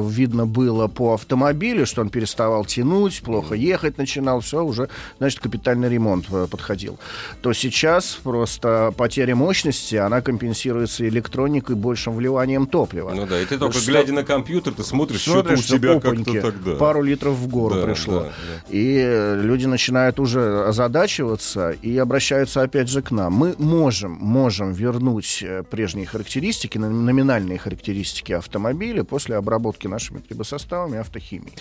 видно 0.09 0.45
было 0.45 0.87
по 0.87 1.13
автомобилю, 1.15 1.85
что 1.85 2.01
он 2.01 2.09
переставал 2.09 2.65
тянуть, 2.65 3.21
плохо 3.21 3.55
ехать 3.55 3.97
начинал, 3.97 4.39
все, 4.39 4.63
уже, 4.63 4.89
значит, 5.17 5.39
капитальный 5.39 5.89
ремонт 5.89 6.25
э, 6.31 6.47
подходил. 6.49 6.99
То 7.41 7.53
сейчас 7.53 8.19
просто 8.23 8.93
потеря 8.97 9.35
мощности, 9.35 9.95
она 9.95 10.21
компенсируется 10.21 11.07
электроникой 11.07 11.75
большим 11.75 12.15
вливанием 12.15 12.67
топлива. 12.67 13.11
Ну 13.15 13.25
да, 13.25 13.39
и 13.41 13.45
ты 13.45 13.57
только 13.57 13.77
Что- 13.77 13.91
глядя 13.91 14.13
на 14.13 14.23
компьютер, 14.23 14.73
ты 14.73 14.83
смотришь, 14.83 15.27
у 15.27 15.31
Смотришь, 15.31 15.59
что 15.63 15.77
тебя 15.77 15.93
опаньки, 15.95 16.33
как-то 16.33 16.51
тогда. 16.51 16.75
Пару 16.75 17.01
литров 17.03 17.35
в 17.35 17.47
гору 17.47 17.75
Да, 17.75 17.85
пришло. 17.85 18.19
да, 18.21 18.25
да. 18.25 18.31
И 18.69 18.97
э, 18.97 19.41
люди 19.41 19.65
начинают 19.65 20.19
уже 20.19 20.65
озадачиваться 20.67 21.71
и 21.71 21.97
обращаются 21.97 22.61
опять 22.61 22.89
же 22.89 23.01
к 23.01 23.11
нам. 23.11 23.33
Мы 23.33 23.55
можем, 23.57 24.11
можем 24.13 24.73
вернуть 24.73 25.43
э, 25.43 25.63
прежние 25.69 26.05
характеристики, 26.05 26.77
на- 26.77 26.89
номинальные 26.89 27.57
характеристики 27.59 28.33
автомобиля 28.33 29.03
после 29.03 29.35
обработки 29.35 29.87
нашими 29.87 30.19
трибосоставами 30.19 30.95
и 30.95 30.99
автохимией. 30.99 31.53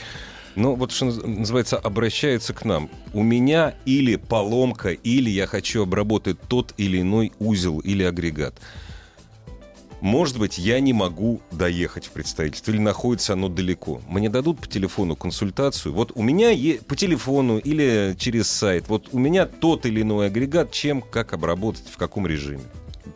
Ну, 0.59 0.75
вот 0.75 0.90
что 0.90 1.07
наз- 1.07 1.25
называется, 1.25 1.77
обращаются 1.77 2.53
к 2.53 2.64
нам. 2.64 2.90
У 3.12 3.23
меня 3.23 3.75
или 3.85 4.16
поломка, 4.16 4.90
или 4.90 5.31
я 5.31 5.47
хочу 5.47 5.85
обработать 5.85 6.37
тот 6.49 6.75
или 6.77 7.01
иной 7.01 7.33
узел 7.38 7.79
или 7.79 8.03
агрегат. 8.03 8.55
Может 10.01 10.37
быть, 10.38 10.59
я 10.59 10.81
не 10.81 10.92
могу 10.92 11.40
доехать 11.53 12.07
в 12.07 12.11
представительство, 12.11 12.73
или 12.73 12.81
находится 12.81 13.35
оно 13.35 13.49
далеко. 13.49 14.01
Мне 14.09 14.29
дадут 14.29 14.59
по 14.59 14.66
телефону 14.66 15.14
консультацию. 15.14 15.94
Вот 15.94 16.11
у 16.16 16.23
меня 16.25 16.51
е- 16.51 16.81
по 16.81 16.97
телефону 16.97 17.59
или 17.59 18.16
через 18.18 18.49
сайт, 18.49 18.88
вот 18.88 19.11
у 19.12 19.18
меня 19.18 19.47
тот 19.47 19.87
или 19.87 20.03
иной 20.03 20.27
агрегат, 20.27 20.73
чем, 20.73 21.03
как 21.03 21.35
обработать, 21.35 21.85
в 21.88 21.97
каком 21.97 22.27
режиме. 22.27 22.62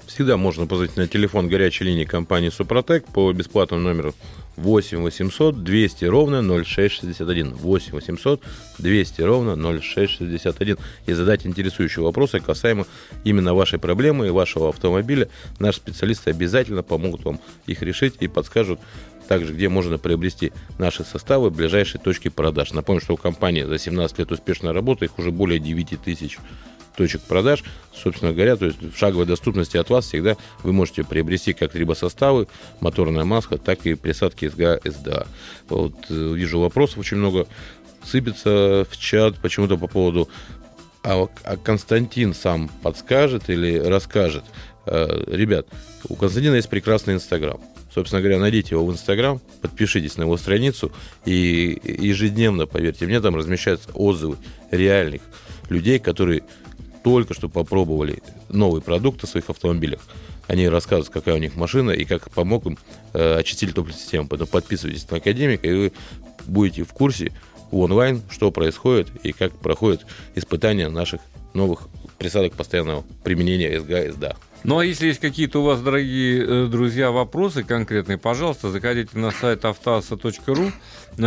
Всегда 0.07 0.37
можно 0.37 0.67
позвонить 0.67 0.97
на 0.97 1.09
телефон 1.09 1.49
горячей 1.49 1.85
линии 1.85 2.05
компании 2.05 2.51
«Супротек» 2.51 3.05
по 3.07 3.33
бесплатному 3.33 3.83
номеру 3.83 4.15
8 4.15 4.42
800 4.57 5.63
200 5.63 6.05
ровно 6.05 6.43
0661. 6.43 7.55
8 7.55 7.93
800 7.93 8.43
200 8.79 9.23
ровно 9.23 9.81
0661. 9.81 10.79
И 11.07 11.13
задать 11.13 11.47
интересующие 11.47 12.05
вопросы 12.05 12.41
касаемо 12.41 12.87
именно 13.25 13.55
вашей 13.55 13.79
проблемы 13.79 14.27
и 14.27 14.31
вашего 14.31 14.69
автомобиля. 14.69 15.29
Наши 15.59 15.79
специалисты 15.79 16.31
обязательно 16.31 16.83
помогут 16.83 17.25
вам 17.25 17.41
их 17.67 17.83
решить 17.83 18.15
и 18.21 18.29
подскажут 18.29 18.81
также, 19.29 19.55
где 19.55 19.69
можно 19.69 19.99
приобрести 19.99 20.53
наши 20.79 21.05
составы 21.05 21.49
в 21.49 21.57
ближайшей 21.57 22.01
точке 22.01 22.31
продаж. 22.31 22.73
Напомню, 22.73 23.01
что 23.01 23.15
у 23.15 23.17
компании 23.17 23.63
за 23.63 23.79
17 23.79 24.19
лет 24.19 24.33
успешной 24.33 24.73
работы 24.73 25.07
их 25.07 25.19
уже 25.19 25.31
более 25.31 25.59
9 25.59 26.03
тысяч 26.03 26.39
точек 26.97 27.23
продаж, 27.23 27.63
собственно 27.95 28.33
говоря, 28.33 28.57
то 28.57 28.67
есть 28.67 28.81
в 28.83 28.97
шаговой 28.97 29.27
доступности 29.27 29.77
от 29.77 29.91
вас 29.91 30.07
всегда 30.07 30.37
вы 30.63 30.73
можете 30.73 31.05
приобрести 31.05 31.53
как 31.53 31.73
трибосоставы, 31.73 32.49
моторная 32.81 33.25
маска, 33.25 33.59
так 33.59 33.87
и 33.87 33.95
присадки 33.95 34.49
СГА, 34.49 34.81
СДА. 34.85 35.27
Вот 35.69 35.95
э, 36.11 36.15
вижу 36.15 36.61
вопросов 36.61 36.99
очень 36.99 37.17
много, 37.17 37.47
сыпется 38.05 38.87
в 38.91 38.97
чат 38.97 39.39
почему-то 39.41 39.77
по 39.77 39.87
поводу, 39.87 40.29
а, 41.05 41.29
а 41.45 41.57
Константин 41.57 42.35
сам 42.35 42.69
подскажет 42.83 43.51
или 43.51 43.79
расскажет. 43.79 44.45
Э, 44.87 45.25
Ребят, 45.27 45.67
у 46.09 46.15
Константина 46.15 46.57
есть 46.57 46.69
прекрасный 46.69 47.15
Инстаграм. 47.15 47.61
Собственно 47.95 48.23
говоря, 48.23 48.39
найдите 48.39 48.75
его 48.75 48.87
в 48.87 48.93
Инстаграм, 48.93 49.41
подпишитесь 49.61 50.17
на 50.17 50.23
его 50.23 50.39
страницу, 50.39 50.93
и 51.27 51.79
ежедневно, 51.85 52.67
поверьте 52.67 53.05
мне, 53.05 53.21
там 53.21 53.37
размещаются 53.37 53.91
отзывы 53.93 54.39
реальных 54.71 55.21
людей, 55.69 55.99
которые 55.99 56.43
только 57.03 57.35
что 57.35 57.49
попробовали 57.49 58.23
новый 58.49 58.81
продукт 58.81 59.23
в 59.23 59.29
своих 59.29 59.51
автомобилях. 59.51 60.01
Они 60.49 60.69
рассказывают, 60.69 61.11
какая 61.11 61.37
у 61.37 61.39
них 61.39 61.57
машина 61.57 61.91
и 61.91 62.05
как 62.05 62.31
помог 62.31 62.67
им 62.67 62.79
э, 63.13 63.39
очиститель 63.39 63.73
топливной 63.73 64.01
системы. 64.01 64.29
Поэтому 64.29 64.49
подписывайтесь 64.49 65.09
на 65.11 65.19
Академика, 65.19 65.67
и 65.67 65.75
вы 65.75 65.93
будете 66.47 66.85
в 66.85 66.93
курсе 66.93 67.33
онлайн, 67.71 68.23
что 68.31 68.51
происходит 68.51 69.09
и 69.23 69.33
как 69.33 69.53
проходят 69.53 70.05
испытания 70.35 70.89
наших 70.89 71.21
новых 71.55 71.89
присадок 72.19 72.55
постоянного 72.55 73.05
применения 73.25 73.81
СГА, 73.81 74.13
СДА. 74.13 74.37
Ну 74.65 74.79
а 74.79 74.85
если 74.85 75.09
есть 75.09 75.21
какие-то 75.21 75.61
у 75.61 75.65
вас, 75.65 75.81
дорогие 75.81 76.45
э, 76.45 76.67
друзья, 76.69 77.11
вопросы 77.11 77.65
конкретные, 77.65 78.17
пожалуйста, 78.17 78.71
заходите 78.71 79.19
на 79.19 79.33
сайт 79.33 79.65
автоаса.ру, 79.65 80.71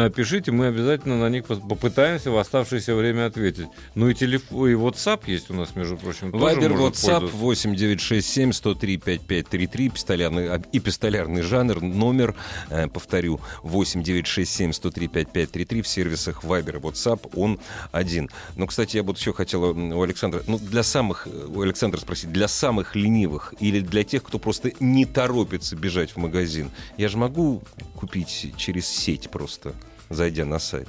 пишите, 0.10 0.52
мы 0.52 0.68
обязательно 0.68 1.18
на 1.18 1.30
них 1.30 1.46
попытаемся 1.46 2.32
в 2.32 2.38
оставшееся 2.38 2.96
время 2.96 3.28
ответить. 3.28 3.68
Ну 3.94 4.10
и 4.10 4.14
телефон, 4.14 4.70
и 4.70 4.74
WhatsApp 4.74 5.22
есть 5.28 5.50
у 5.50 5.54
нас, 5.54 5.76
между 5.76 5.98
прочим, 5.98 6.32
тоже 6.32 6.44
Вайбер, 6.44 6.72
WhatsApp 6.72 7.20
пользоваться. 7.20 7.38
8967 7.38 8.52
103 8.54 8.98
5533, 8.98 9.90
пистолярный, 9.90 10.62
и 10.72 10.80
пистолярный 10.80 11.42
жанр, 11.42 11.82
номер, 11.82 12.36
э, 12.70 12.88
повторю, 12.88 13.40
8967 13.64 14.74
103 14.74 15.08
5533 15.08 15.82
в 15.82 15.88
сервисах 15.88 16.44
Вайбер 16.44 16.78
и 16.78 16.80
WhatsApp, 16.80 17.30
он 17.36 17.60
один. 17.92 18.30
Но, 18.56 18.68
кстати, 18.68 18.98
я 18.98 19.04
бы 19.04 19.14
еще 19.14 19.34
хотел 19.34 19.64
у 19.64 20.02
Александра, 20.02 20.44
ну, 20.48 20.58
для 20.58 20.84
самых, 20.84 21.28
э, 21.28 21.48
у 21.48 21.62
Александра 21.62 22.00
спросить, 22.00 22.32
для 22.32 22.48
самых 22.48 22.96
ленивых 22.96 23.54
или 23.60 23.80
для 23.80 24.04
тех, 24.04 24.24
кто 24.24 24.40
просто 24.40 24.72
не 24.80 25.06
торопится 25.06 25.76
бежать 25.76 26.12
в 26.12 26.18
магазин, 26.18 26.72
я 26.98 27.08
же 27.08 27.18
могу 27.18 27.62
купить 27.96 28.54
через 28.58 28.88
сеть 28.88 29.30
просто, 29.30 29.75
зайдя 30.10 30.46
на 30.46 30.60
сайт? 30.60 30.88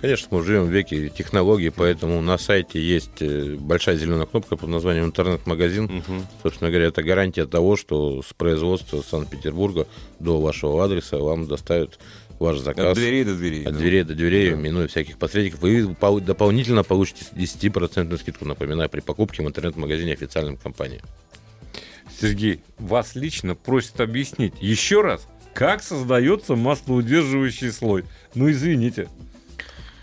Конечно, 0.00 0.28
мы 0.30 0.44
живем 0.44 0.64
в 0.64 0.70
веке 0.70 1.08
технологий, 1.08 1.70
поэтому 1.70 2.20
на 2.20 2.36
сайте 2.36 2.80
есть 2.80 3.20
э, 3.22 3.56
большая 3.58 3.96
зеленая 3.96 4.26
кнопка 4.26 4.56
под 4.56 4.68
названием 4.68 5.06
интернет-магазин. 5.06 6.02
Собственно 6.42 6.70
говоря, 6.70 6.86
это 6.88 7.02
гарантия 7.02 7.46
того, 7.46 7.76
что 7.76 8.22
с 8.22 8.32
производства 8.34 9.02
Санкт-Петербурга 9.02 9.86
до 10.18 10.40
вашего 10.40 10.84
адреса 10.84 11.16
вам 11.18 11.46
доставят 11.46 11.98
ваш 12.38 12.58
заказ. 12.58 12.92
От 12.92 12.94
дверей 12.96 13.24
до 13.24 13.34
дверей. 13.34 13.64
От 13.64 13.72
да. 13.72 13.78
дверей 13.78 14.02
до 14.04 14.14
дверей, 14.14 14.54
минуя 14.54 14.88
всяких 14.88 15.18
посредников. 15.18 15.60
Вы 15.60 15.94
пол- 15.94 16.20
дополнительно 16.20 16.84
получите 16.84 17.24
10% 17.34 18.16
скидку, 18.18 18.44
напоминаю, 18.44 18.88
при 18.88 19.00
покупке 19.00 19.42
в 19.42 19.46
интернет-магазине 19.46 20.12
официальной 20.12 20.56
компании. 20.56 21.00
Сергей, 22.20 22.60
вас 22.78 23.14
лично 23.14 23.54
просят 23.54 24.00
объяснить 24.00 24.54
еще 24.60 25.02
раз, 25.02 25.26
как 25.58 25.82
создается 25.82 26.54
маслоудерживающий 26.54 27.72
слой. 27.72 28.04
Ну 28.34 28.50
извините. 28.50 29.08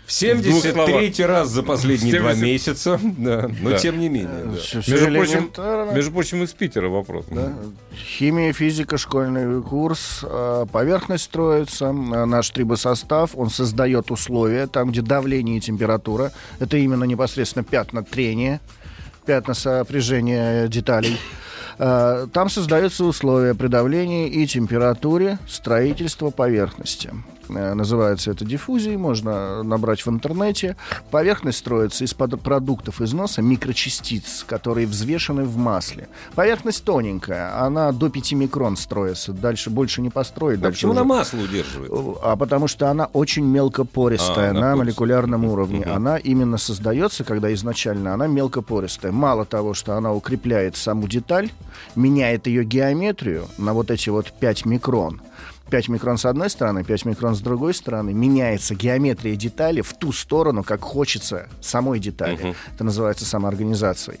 В 0.04 0.12
73 0.12 1.24
раз 1.24 1.48
за 1.48 1.64
последние 1.64 2.20
два 2.20 2.32
70 2.34 2.42
месяца, 2.44 3.00
да, 3.02 3.50
но 3.60 3.70
Да. 3.70 3.78
тем 3.78 3.98
не 3.98 4.08
менее. 4.08 4.44
да. 4.44 4.56
Всё- 4.60 4.80
всё 4.80 4.92
Между 4.92 5.06
прочим, 5.16 5.50
между 5.96 6.12
прочим, 6.12 6.42
из 6.44 6.52
Питера 6.52 6.88
вопрос. 6.88 7.24
Да. 7.28 7.52
Химия, 7.96 8.52
физика, 8.52 8.98
школьный 8.98 9.60
курс, 9.62 10.20
э, 10.22 10.66
поверхность 10.70 11.24
строится, 11.24 11.86
э, 11.86 12.24
наш 12.24 12.50
трибосостав, 12.50 13.30
он 13.34 13.50
создает 13.50 14.12
условия, 14.12 14.68
там, 14.68 14.92
где 14.92 15.02
давление 15.02 15.56
и 15.56 15.60
температура, 15.60 16.30
это 16.60 16.76
именно 16.76 17.02
непосредственно 17.02 17.64
пятна 17.64 18.04
трения, 18.04 18.60
пятна 19.26 19.54
сопряжения 19.54 20.68
деталей. 20.68 21.16
Э, 21.78 22.26
Там 22.32 22.48
создаются 22.48 23.04
условия 23.04 23.54
при 23.54 23.68
давлении 23.68 24.28
и 24.28 24.46
температуре 24.46 25.38
строительства 25.48 26.30
поверхности. 26.30 27.10
Э, 27.48 27.74
Называется 27.74 28.30
это 28.30 28.44
диффузией, 28.44 28.96
можно 28.96 29.62
набрать 29.62 30.04
в 30.04 30.08
интернете. 30.10 30.76
Поверхность 31.10 31.58
строится 31.58 32.04
из 32.04 32.14
продуктов 32.14 33.00
износа 33.00 33.42
микрочастиц, 33.42 34.44
которые 34.46 34.86
взвешены 34.86 35.44
в 35.44 35.56
масле. 35.56 36.08
Поверхность 36.34 36.84
тоненькая, 36.84 37.60
она 37.64 37.92
до 37.92 38.08
5 38.08 38.32
микрон 38.32 38.76
строится, 38.76 39.32
дальше 39.32 39.70
больше 39.70 40.00
не 40.02 40.10
построить. 40.10 40.62
А 40.62 40.68
почему 40.70 40.92
уже- 40.92 41.00
она 41.00 41.08
масло 41.08 41.38
удерживает? 41.38 41.90
а 42.22 42.36
потому 42.36 42.68
что 42.68 42.90
она 42.90 43.06
очень 43.12 43.44
мелкопористая 43.44 44.50
А, 44.50 44.52
на 44.52 44.60
пористая. 44.60 44.76
молекулярном 44.76 45.44
уровне. 45.44 45.84
Она 45.84 46.16
именно 46.16 46.58
создается, 46.58 47.24
когда 47.24 47.52
изначально 47.54 48.14
она 48.14 48.26
мелкопористая. 48.26 49.12
Мало 49.12 49.44
того, 49.44 49.74
что 49.74 49.96
она 49.96 50.12
укрепляет 50.12 50.76
саму 50.76 51.08
деталь, 51.08 51.50
меняет 51.94 52.46
ее 52.46 52.64
геометрию 52.64 53.46
на 53.58 53.72
вот 53.72 53.90
эти 53.90 54.10
вот 54.10 54.32
5 54.32 54.64
микрон, 54.64 55.20
5 55.70 55.88
микрон 55.88 56.16
с 56.16 56.24
одной 56.24 56.48
стороны, 56.48 56.84
5 56.84 57.04
микрон 57.06 57.34
с 57.34 57.40
другой 57.40 57.74
стороны, 57.74 58.12
меняется 58.14 58.74
геометрия 58.74 59.34
детали 59.34 59.80
в 59.80 59.94
ту 59.94 60.12
сторону, 60.12 60.62
как 60.62 60.80
хочется 60.82 61.48
самой 61.60 61.98
детали. 61.98 62.36
Это 62.74 62.84
называется 62.84 63.24
самоорганизацией. 63.24 64.20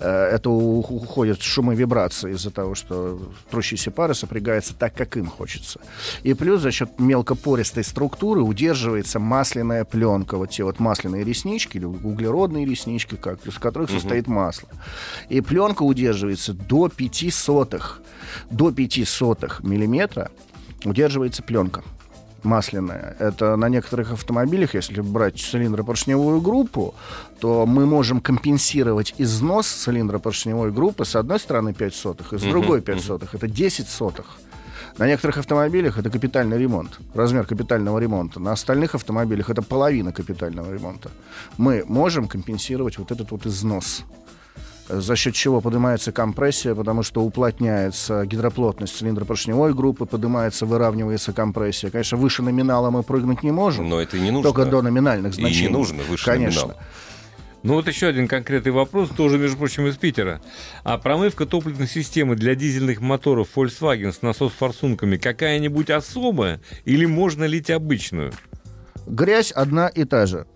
Э, 0.00 0.26
Это 0.36 0.48
у- 0.50 0.80
уходят 0.80 1.42
шумы 1.42 1.74
вибрации 1.74 2.32
из-за 2.32 2.50
того, 2.50 2.74
что 2.74 3.20
трущиеся 3.50 3.90
пары 3.90 4.14
сопрягаются 4.14 4.74
так, 4.74 4.94
как 4.94 5.16
им 5.16 5.26
хочется. 5.26 5.80
И 6.22 6.34
плюс 6.34 6.62
за 6.62 6.70
счет 6.72 6.98
мелкопористой 6.98 7.84
структуры 7.84 8.40
удерживается 8.42 9.18
масляная 9.18 9.84
пленка. 9.84 10.36
Вот 10.38 10.50
те 10.50 10.64
вот 10.64 10.80
масляные 10.80 11.24
реснички 11.24 11.76
или 11.76 11.84
углеродные 11.84 12.64
реснички, 12.66 13.16
как, 13.16 13.46
из 13.46 13.58
которых 13.58 13.90
состоит 13.90 14.26
масло. 14.28 14.68
И 15.28 15.40
пленка 15.40 15.82
удерживается 15.82 16.52
до 16.54 16.88
5 16.88 17.30
сотых. 17.30 18.00
До 18.50 18.72
5 18.72 19.04
сотых 19.06 19.62
миллиметра 19.62 20.30
удерживается 20.84 21.42
пленка 21.42 21.82
масляная. 22.46 23.16
Это 23.18 23.56
на 23.56 23.68
некоторых 23.68 24.12
автомобилях, 24.12 24.74
если 24.74 25.00
брать 25.00 25.38
цилиндропоршневую 25.38 26.40
группу, 26.40 26.94
то 27.40 27.66
мы 27.66 27.86
можем 27.86 28.20
компенсировать 28.20 29.14
износ 29.18 29.66
цилиндропоршневой 29.66 30.72
группы 30.72 31.04
с 31.04 31.16
одной 31.16 31.40
стороны 31.40 31.74
5 31.74 31.94
сотых, 31.94 32.32
и 32.32 32.38
с 32.38 32.42
другой 32.42 32.80
5 32.80 33.00
сотых. 33.00 33.34
Это 33.34 33.48
10 33.48 33.88
сотых. 33.88 34.38
На 34.98 35.06
некоторых 35.06 35.36
автомобилях 35.36 35.98
это 35.98 36.08
капитальный 36.08 36.58
ремонт, 36.58 36.98
размер 37.14 37.44
капитального 37.46 37.98
ремонта. 37.98 38.40
На 38.40 38.52
остальных 38.52 38.94
автомобилях 38.94 39.50
это 39.50 39.60
половина 39.60 40.10
капитального 40.10 40.72
ремонта. 40.72 41.10
Мы 41.58 41.84
можем 41.86 42.28
компенсировать 42.28 42.96
вот 42.96 43.10
этот 43.10 43.30
вот 43.30 43.44
износ 43.44 44.04
за 44.88 45.16
счет 45.16 45.34
чего 45.34 45.60
поднимается 45.60 46.12
компрессия, 46.12 46.74
потому 46.74 47.02
что 47.02 47.22
уплотняется 47.22 48.24
гидроплотность 48.26 48.96
цилиндропоршневой 48.96 49.74
группы, 49.74 50.06
поднимается, 50.06 50.66
выравнивается 50.66 51.32
компрессия. 51.32 51.90
Конечно, 51.90 52.18
выше 52.18 52.42
номинала 52.42 52.90
мы 52.90 53.02
прыгнуть 53.02 53.42
не 53.42 53.50
можем, 53.52 53.88
Но 53.88 54.00
это 54.00 54.16
и 54.16 54.20
не 54.20 54.30
нужно. 54.30 54.50
только 54.52 54.68
до 54.70 54.82
номинальных 54.82 55.34
И 55.34 55.36
не 55.36 55.48
значений. 55.48 55.68
нужно 55.70 56.02
выше 56.04 56.24
Конечно. 56.24 56.62
номинала. 56.62 56.82
Ну 57.62 57.74
вот 57.74 57.88
еще 57.88 58.06
один 58.06 58.28
конкретный 58.28 58.70
вопрос, 58.70 59.08
тоже, 59.08 59.38
между 59.38 59.56
прочим, 59.56 59.88
из 59.88 59.96
Питера. 59.96 60.40
А 60.84 60.98
промывка 60.98 61.46
топливной 61.46 61.88
системы 61.88 62.36
для 62.36 62.54
дизельных 62.54 63.00
моторов 63.00 63.48
Volkswagen 63.56 64.12
с 64.12 64.22
насос-форсунками 64.22 65.16
какая-нибудь 65.16 65.90
особая 65.90 66.60
или 66.84 67.06
можно 67.06 67.42
лить 67.44 67.70
обычную? 67.70 68.32
Грязь 69.06 69.52
одна 69.52 69.88
и 69.88 70.04
та 70.04 70.26
же. 70.26 70.46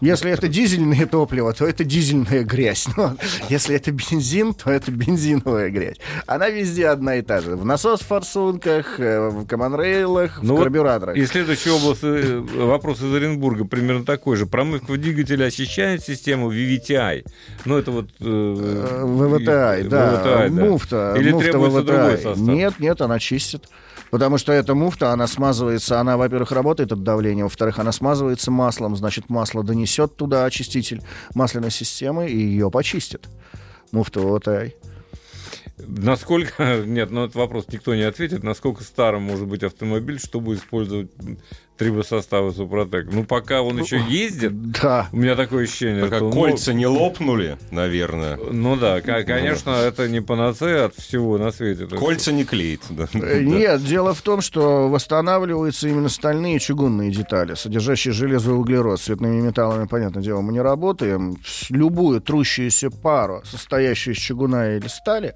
Если 0.00 0.30
это 0.30 0.48
дизельное 0.48 1.06
топливо, 1.06 1.52
то 1.52 1.66
это 1.66 1.84
дизельная 1.84 2.44
грязь. 2.44 2.88
Но 2.96 3.16
если 3.48 3.76
это 3.76 3.92
бензин, 3.92 4.54
то 4.54 4.70
это 4.70 4.90
бензиновая 4.90 5.70
грязь. 5.70 5.96
Она 6.26 6.48
везде 6.48 6.88
одна 6.88 7.16
и 7.16 7.22
та 7.22 7.40
же. 7.40 7.56
В 7.56 7.64
насос-форсунках, 7.64 8.98
э, 8.98 9.28
в 9.28 9.46
команрейлах, 9.46 10.40
Ну 10.42 10.54
в 10.54 10.56
вот 10.56 10.62
карбюраторах. 10.64 11.16
И 11.16 11.26
следующий 11.26 11.70
область, 11.70 12.00
э, 12.02 12.38
вопрос 12.38 13.02
из 13.02 13.12
Оренбурга 13.14 13.64
примерно 13.64 14.04
такой 14.04 14.36
же. 14.36 14.46
Промывка 14.46 14.96
двигателя 14.96 15.46
очищает 15.46 16.02
систему 16.02 16.50
VVTI? 16.52 17.26
Ну, 17.66 17.76
это 17.76 17.90
вот... 17.90 18.08
э, 18.20 18.40
Э, 18.40 19.40
да, 19.40 19.76
VVTI, 19.76 19.88
да. 19.88 20.48
муфта. 20.48 21.14
Или 21.18 21.32
муфта 21.32 21.50
требуется 21.50 21.82
другой 21.82 22.16
состав? 22.18 22.38
Нет, 22.38 22.74
нет, 22.78 23.00
она 23.00 23.18
чистит. 23.18 23.68
Потому 24.10 24.38
что 24.38 24.52
эта 24.52 24.74
муфта, 24.74 25.12
она 25.12 25.26
смазывается, 25.26 26.00
она, 26.00 26.16
во-первых, 26.16 26.52
работает 26.52 26.92
от 26.92 27.02
давления, 27.02 27.44
во-вторых, 27.44 27.78
она 27.78 27.92
смазывается 27.92 28.50
маслом, 28.50 28.96
значит, 28.96 29.30
масло 29.30 29.62
донесет 29.62 30.16
туда 30.16 30.44
очиститель 30.44 31.02
масляной 31.34 31.70
системы 31.70 32.28
и 32.28 32.36
ее 32.36 32.70
почистит. 32.70 33.28
Муфта 33.92 34.20
ВВТА. 34.20 34.72
Насколько... 35.78 36.82
Нет, 36.86 37.10
ну 37.10 37.24
этот 37.24 37.36
вопрос 37.36 37.66
никто 37.68 37.94
не 37.94 38.02
ответит. 38.02 38.42
Насколько 38.42 38.84
старым 38.84 39.22
может 39.22 39.46
быть 39.46 39.62
автомобиль, 39.62 40.18
чтобы 40.18 40.54
использовать 40.54 41.10
трибосоставы 41.80 42.52
Супротек? 42.52 43.08
Ну, 43.12 43.24
пока 43.24 43.62
он 43.62 43.80
еще 43.80 44.00
ездит, 44.08 44.70
Да. 44.72 45.08
у 45.12 45.16
меня 45.16 45.34
такое 45.34 45.64
ощущение, 45.64 46.04
Пока 46.04 46.16
что... 46.16 46.26
ну, 46.26 46.32
кольца 46.32 46.72
не 46.74 46.86
лопнули, 46.86 47.56
наверное. 47.70 48.36
Ну 48.36 48.76
да, 48.76 49.00
ко- 49.00 49.24
конечно, 49.24 49.70
это 49.70 50.08
не 50.08 50.20
панацея 50.20 50.84
от 50.86 50.94
всего 50.94 51.38
на 51.38 51.50
свете. 51.52 51.86
Кольца 51.86 52.32
не 52.32 52.44
клеит. 52.44 52.82
да. 52.90 53.08
Э, 53.14 53.40
Нет, 53.42 53.82
дело 53.84 54.12
в 54.14 54.20
том, 54.20 54.42
что 54.42 54.88
восстанавливаются 54.90 55.88
именно 55.88 56.08
стальные 56.10 56.56
и 56.56 56.60
чугунные 56.60 57.10
детали, 57.10 57.54
содержащие 57.54 58.12
железо 58.12 58.50
и 58.50 58.54
углерод. 58.54 59.00
С 59.00 59.04
цветными 59.04 59.40
металлами, 59.40 59.86
понятное 59.86 60.22
дело, 60.22 60.40
мы 60.42 60.52
не 60.52 60.60
работаем. 60.60 61.38
Любую 61.70 62.20
трущуюся 62.20 62.90
пару, 62.90 63.42
состоящую 63.44 64.14
из 64.14 64.20
чугуна 64.20 64.76
или 64.76 64.86
стали, 64.88 65.34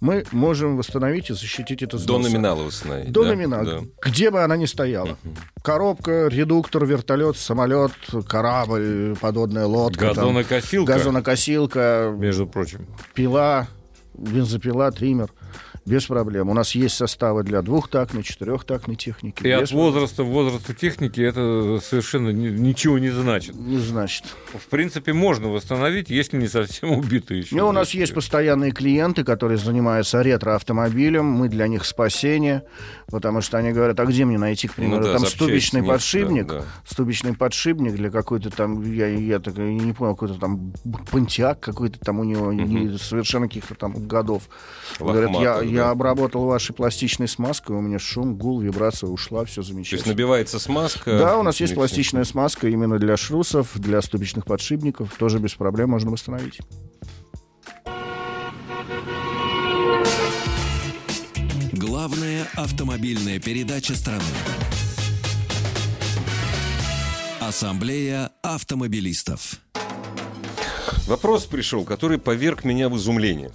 мы 0.00 0.24
можем 0.32 0.76
восстановить 0.76 1.30
и 1.30 1.32
защитить 1.32 1.82
это 1.82 1.98
До 2.04 2.18
номинала 2.18 2.62
восстановить. 2.64 3.10
До 3.12 3.22
да, 3.24 3.30
номинала. 3.30 3.64
да. 3.64 3.80
Где 4.02 4.30
бы 4.30 4.42
она 4.42 4.56
ни 4.56 4.66
стояла. 4.66 5.16
Коробка, 5.86 6.26
редуктор, 6.26 6.84
вертолет, 6.84 7.36
самолет, 7.36 7.92
корабль, 8.26 9.14
подводная 9.20 9.66
лодка. 9.66 10.06
там, 10.14 10.34
Газонокосилка, 10.34 10.92
газонокосилка, 10.92 12.12
между 12.16 12.48
прочим. 12.48 12.86
пила, 13.14 13.68
бензопила, 14.14 14.90
триммер. 14.90 15.28
Без 15.86 16.04
проблем. 16.06 16.48
У 16.50 16.54
нас 16.54 16.74
есть 16.74 16.96
составы 16.96 17.44
для 17.44 17.62
двухтактной, 17.62 18.24
четырехтактной 18.24 18.96
техники. 18.96 19.46
И 19.46 19.50
от 19.50 19.70
возраста 19.70 20.24
к 20.24 20.26
возрасту 20.26 20.74
техники 20.74 21.20
это 21.20 21.78
совершенно 21.80 22.30
ни- 22.30 22.48
ничего 22.48 22.98
не 22.98 23.10
значит. 23.10 23.54
Не 23.54 23.78
значит. 23.78 24.24
В 24.52 24.66
принципе, 24.66 25.12
можно 25.12 25.48
восстановить, 25.48 26.10
если 26.10 26.38
не 26.38 26.48
совсем 26.48 26.90
убитый 26.90 27.38
еще. 27.38 27.54
Ну, 27.54 27.68
у 27.68 27.72
нас 27.72 27.90
есть 27.92 28.14
постоянные 28.14 28.72
клиенты, 28.72 29.22
которые 29.22 29.58
занимаются 29.58 30.20
ретро-автомобилем. 30.22 31.24
Мы 31.24 31.48
для 31.48 31.68
них 31.68 31.84
спасение, 31.84 32.64
потому 33.08 33.40
что 33.40 33.56
они 33.58 33.70
говорят, 33.70 34.00
а 34.00 34.06
где 34.06 34.24
мне 34.24 34.38
найти, 34.38 34.66
к 34.66 34.74
примеру, 34.74 35.02
Ну 35.02 35.06
да, 35.06 35.12
там 35.18 35.26
ступичный 35.26 35.82
нет, 35.82 35.88
подшипник, 35.90 36.46
да, 36.46 36.58
да. 36.58 36.64
ступичный 36.84 37.34
подшипник 37.34 37.94
для 37.94 38.10
какой-то 38.10 38.50
там, 38.50 38.82
я, 38.92 39.06
я 39.06 39.38
так 39.38 39.56
не 39.56 39.92
понял, 39.92 40.14
какой-то 40.16 40.34
там 40.40 40.72
пантиак 41.12 41.60
какой-то 41.60 42.00
там 42.00 42.18
у 42.18 42.24
него 42.24 42.52
не- 42.52 42.98
совершенно 42.98 43.46
каких-то 43.46 43.76
там 43.76 44.08
годов. 44.08 44.42
Говорят, 44.98 45.30
я, 45.40 45.60
я 45.76 45.90
обработал 45.90 46.44
вашей 46.44 46.74
пластичной 46.74 47.28
смазкой, 47.28 47.76
у 47.76 47.80
меня 47.80 47.98
шум, 47.98 48.36
гул, 48.36 48.60
вибрация 48.60 49.08
ушла, 49.08 49.44
все 49.44 49.62
То 49.62 49.68
замечательно. 49.68 49.98
есть 49.98 50.06
набивается 50.06 50.58
смазка. 50.58 51.18
Да, 51.18 51.38
у 51.38 51.42
нас 51.42 51.60
есть 51.60 51.72
и 51.72 51.76
пластичная 51.76 52.24
смазка 52.24 52.68
именно 52.68 52.98
для 52.98 53.16
шрусов, 53.16 53.70
для 53.74 54.00
ступичных 54.02 54.44
подшипников. 54.44 55.14
Тоже 55.18 55.38
без 55.38 55.54
проблем 55.54 55.90
можно 55.90 56.10
восстановить. 56.10 56.60
Главная 61.72 62.46
автомобильная 62.56 63.38
передача 63.38 63.94
страны. 63.94 64.22
Ассамблея 67.40 68.32
автомобилистов. 68.42 69.60
Вопрос 71.06 71.44
пришел, 71.44 71.84
который 71.84 72.18
поверг 72.18 72.64
меня 72.64 72.88
в 72.88 72.96
изумление. 72.96 73.52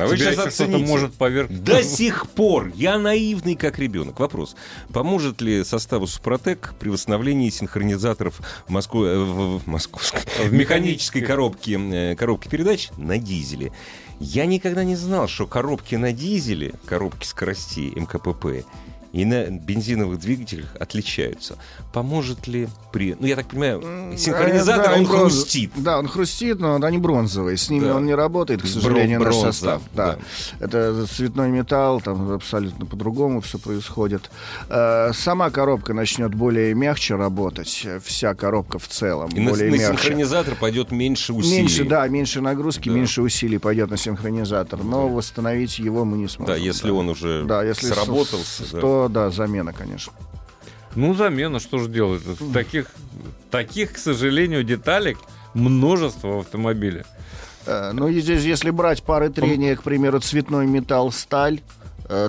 А 0.00 0.06
вы 0.06 0.16
Тебя 0.16 0.32
сейчас 0.32 0.46
оцените. 0.46 0.84
может 0.84 1.14
поверх... 1.14 1.50
До 1.50 1.82
сих 1.82 2.28
пор 2.30 2.72
я 2.74 2.98
наивный 2.98 3.54
как 3.54 3.78
ребенок. 3.78 4.18
Вопрос. 4.18 4.56
Поможет 4.92 5.40
ли 5.40 5.62
составу 5.64 6.06
Супротек 6.06 6.74
при 6.78 6.88
восстановлении 6.88 7.50
синхронизаторов 7.50 8.40
в, 8.66 8.70
Москве, 8.70 9.00
э, 9.08 9.18
в, 9.18 9.58
в 9.58 9.66
московской, 9.66 10.22
в 10.46 10.52
механической 10.52 11.20
коробке, 11.20 11.78
э, 11.78 12.16
коробке 12.16 12.48
передач 12.48 12.88
на 12.96 13.18
дизеле? 13.18 13.72
Я 14.18 14.46
никогда 14.46 14.84
не 14.84 14.96
знал, 14.96 15.28
что 15.28 15.46
коробки 15.46 15.94
на 15.94 16.12
дизеле, 16.12 16.74
коробки 16.86 17.26
скоростей 17.26 17.92
МКПП, 17.94 18.64
и 19.12 19.24
на 19.24 19.50
бензиновых 19.50 20.20
двигателях 20.20 20.68
отличаются. 20.78 21.56
Поможет 21.92 22.46
ли 22.46 22.68
при... 22.92 23.16
Ну, 23.18 23.26
я 23.26 23.36
так 23.36 23.46
понимаю, 23.48 23.82
синхронизатор, 24.16 24.84
Э, 24.84 24.88
да, 24.88 24.94
он 24.94 25.04
бронз- 25.04 25.30
хрустит. 25.30 25.70
Да, 25.76 25.98
он 25.98 26.06
хрустит, 26.08 26.60
но 26.60 26.76
они 26.76 26.98
бронзовые. 26.98 27.56
С 27.56 27.68
ними 27.70 27.86
Да. 27.86 27.96
он 27.96 28.06
не 28.06 28.14
работает, 28.14 28.62
к 28.62 28.66
сожалению, 28.66 29.18
наш 29.20 29.28
бронза, 29.30 29.52
состав. 29.52 29.82
да. 29.94 30.16
Да. 30.60 30.64
Это 30.64 31.06
цветной 31.06 31.50
металл, 31.50 32.00
там 32.00 32.30
абсолютно 32.32 32.86
по-другому 32.86 33.40
все 33.40 33.58
происходит. 33.58 34.30
Э, 34.68 35.12
Сама 35.12 35.50
коробка 35.50 35.92
начнет 35.94 36.34
более 36.34 36.74
мягче 36.74 37.16
работать. 37.16 37.86
Вся 38.04 38.34
коробка 38.34 38.78
в 38.78 38.86
целом 38.88 39.28
И 39.30 39.40
на, 39.40 39.50
более 39.50 39.70
на 39.70 39.74
мягче. 39.76 39.86
синхронизатор 39.88 40.54
пойдет 40.54 40.90
меньше 40.92 41.32
усилий. 41.32 41.58
Меньше, 41.62 41.84
да, 41.84 42.06
меньше 42.08 42.40
нагрузки, 42.40 42.88
Да. 42.88 42.94
меньше 42.94 43.22
усилий 43.22 43.58
пойдет 43.58 43.90
на 43.90 43.96
синхронизатор. 43.96 44.82
Но 44.84 45.08
восстановить 45.08 45.78
его 45.78 46.04
мы 46.04 46.16
не 46.18 46.28
сможем. 46.28 46.54
Да, 46.54 46.60
если 46.60 46.90
он 46.90 47.08
уже 47.08 47.44
да, 47.44 47.64
если 47.64 47.88
сработался. 47.88 48.64
с- 48.64 48.70
да. 48.70 48.80
То 49.08 49.14
да, 49.14 49.30
замена, 49.30 49.72
конечно. 49.72 50.12
Ну, 50.96 51.14
замена, 51.14 51.60
что 51.60 51.78
же 51.78 51.88
делать? 51.88 52.22
Таких, 52.52 52.86
таких, 53.50 53.92
к 53.92 53.98
сожалению, 53.98 54.64
деталек 54.64 55.18
множество 55.54 56.28
в 56.28 56.38
автомобиле. 56.40 57.04
Э, 57.66 57.92
Ну, 57.92 58.08
и 58.08 58.20
здесь, 58.20 58.42
если 58.42 58.70
брать 58.70 59.02
пары 59.02 59.30
трения, 59.30 59.76
к 59.76 59.82
примеру, 59.82 60.20
цветной 60.20 60.66
металл, 60.66 61.12
сталь, 61.12 61.60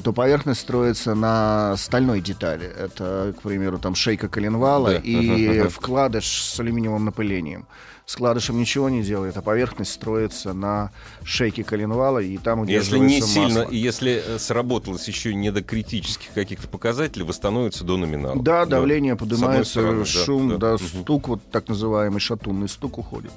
то 0.04 0.13
поверхность 0.13 0.62
строится 0.62 1.15
на 1.15 1.76
стальной 1.78 2.22
детали. 2.22 2.65
Это, 2.67 3.34
к 3.38 3.41
примеру, 3.41 3.80
там 3.80 3.96
шейка 3.96 4.28
коленвала 4.30 4.91
Да. 4.91 4.98
и 4.98 5.62
вкладыш 5.70 6.26
с 6.44 6.60
алюминиевым 6.60 7.06
напылением. 7.06 7.65
С 8.06 8.15
вкладышем 8.15 8.60
ничего 8.60 8.89
не 8.89 9.04
делает, 9.04 9.38
а 9.38 9.41
поверхность 9.41 9.94
строится 9.94 10.54
на 10.54 10.91
шейке 11.24 11.63
коленвала, 11.63 12.20
и 12.20 12.38
там 12.38 12.63
Если 12.65 12.96
удерживается 12.96 13.15
не 13.15 13.22
сильно, 13.22 13.60
масло. 13.62 13.72
и 13.72 13.78
если 13.78 14.24
э, 14.26 14.38
сработалось 14.39 15.08
еще 15.08 15.34
не 15.34 15.50
до 15.52 15.63
критических 15.63 16.34
каких-то 16.34 16.67
показателей, 16.67 17.24
восстановится 17.24 17.84
до 17.86 17.96
номинала. 17.98 18.41
Да, 18.41 18.65
давление 18.65 19.15
поднимается, 19.15 19.72
стороны, 19.72 20.00
да, 20.00 20.06
шум, 20.06 20.50
да. 20.50 20.58
да, 20.58 20.74
Мгм. 20.74 20.80
стук, 20.80 21.28
вот 21.30 21.41
так 21.52 21.70
называемый 21.70 22.20
шатунный 22.20 22.67
стук 22.67 22.98
уходит. 22.98 23.32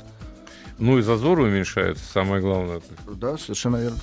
Ну 0.78 0.98
и 0.98 1.02
зазор 1.02 1.38
уменьшается, 1.38 2.02
самое 2.12 2.42
главное. 2.42 2.80
Да, 3.06 3.38
совершенно 3.38 3.76
верно. 3.76 3.98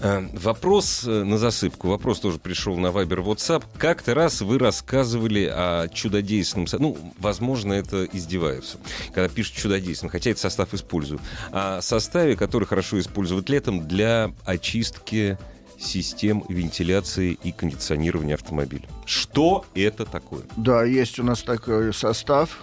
Э, 0.00 0.26
Вопрос 0.32 1.04
э, 1.06 1.24
на 1.24 1.38
засыпку. 1.38 1.88
Вопрос 1.88 2.20
тоже 2.20 2.38
пришел 2.38 2.76
на 2.76 2.88
Viber 2.88 3.24
WhatsApp. 3.24 3.64
Как-то 3.78 4.14
раз 4.14 4.40
вы 4.40 4.58
рассказывали 4.58 5.50
о 5.52 5.88
чудодейственном... 5.88 6.66
Ну, 6.78 6.96
возможно, 7.18 7.72
это 7.72 8.04
издеваются, 8.04 8.78
когда 9.14 9.28
пишут 9.28 9.56
чудодейственным, 9.56 10.10
хотя 10.10 10.30
этот 10.30 10.42
состав 10.42 10.74
использую. 10.74 11.20
О 11.52 11.80
составе, 11.80 12.36
который 12.36 12.64
хорошо 12.64 12.98
использовать 13.00 13.48
летом 13.48 13.86
для 13.86 14.32
очистки 14.44 15.38
систем 15.78 16.44
вентиляции 16.48 17.38
и 17.42 17.52
кондиционирования 17.52 18.34
автомобиля. 18.34 18.84
Что 19.04 19.64
это 19.74 20.04
такое? 20.04 20.42
Да, 20.56 20.84
есть 20.84 21.18
у 21.18 21.22
нас 21.22 21.42
такой 21.42 21.92
состав. 21.92 22.58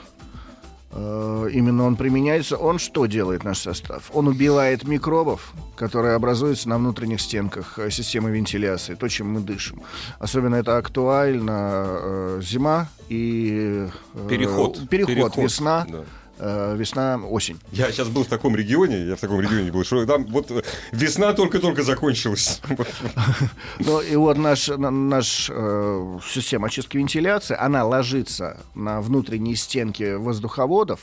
Э, 0.96 1.50
Именно 1.52 1.86
он 1.86 1.96
применяется. 1.96 2.58
Он 2.58 2.80
что 2.80 3.06
делает, 3.06 3.44
наш 3.44 3.60
состав? 3.60 4.10
Он 4.14 4.28
убивает 4.28 4.84
микробов, 4.84 5.54
которые 5.76 6.14
образуются 6.16 6.70
на 6.70 6.78
внутренних 6.78 7.20
стенках 7.22 7.80
э, 7.80 7.90
системы 7.90 8.32
вентиляции, 8.32 8.96
то, 8.96 9.08
чем 9.08 9.34
мы 9.34 9.40
дышим. 9.42 9.82
Особенно 10.20 10.56
это 10.56 10.78
актуально 10.78 11.86
э, 11.88 12.42
зима 12.44 12.88
и... 13.10 13.88
э, 14.14 14.28
Переход. 14.30 14.88
Переход, 14.90 15.36
весна, 15.38 15.86
Да. 15.90 16.04
Э, 16.40 16.76
весна, 16.78 17.18
осень. 17.30 17.60
Я 17.72 17.92
сейчас 17.92 18.10
был 18.10 18.24
в 18.24 18.28
таком 18.28 18.56
регионе, 18.56 19.06
я 19.08 19.16
в 19.16 19.20
таком 19.20 19.40
регионе 19.42 19.72
был, 19.72 19.84
что 19.84 20.06
там 20.06 20.26
вот 20.26 20.52
э, 20.52 20.62
весна 20.92 21.34
только-только 21.34 21.84
закончилась. 21.84 22.62
Ну 23.80 24.02
и 24.02 24.16
вот 24.16 24.38
наш, 24.38 24.68
на- 24.68 24.92
наш 24.92 25.50
э, 25.54 26.20
система 26.28 26.68
очистки 26.68 26.98
вентиляции, 26.98 27.56
она 27.60 27.84
ложится 27.86 28.58
на 28.76 29.02
внутренние 29.02 29.56
стенки 29.56 30.16
воздуховодов 30.16 31.00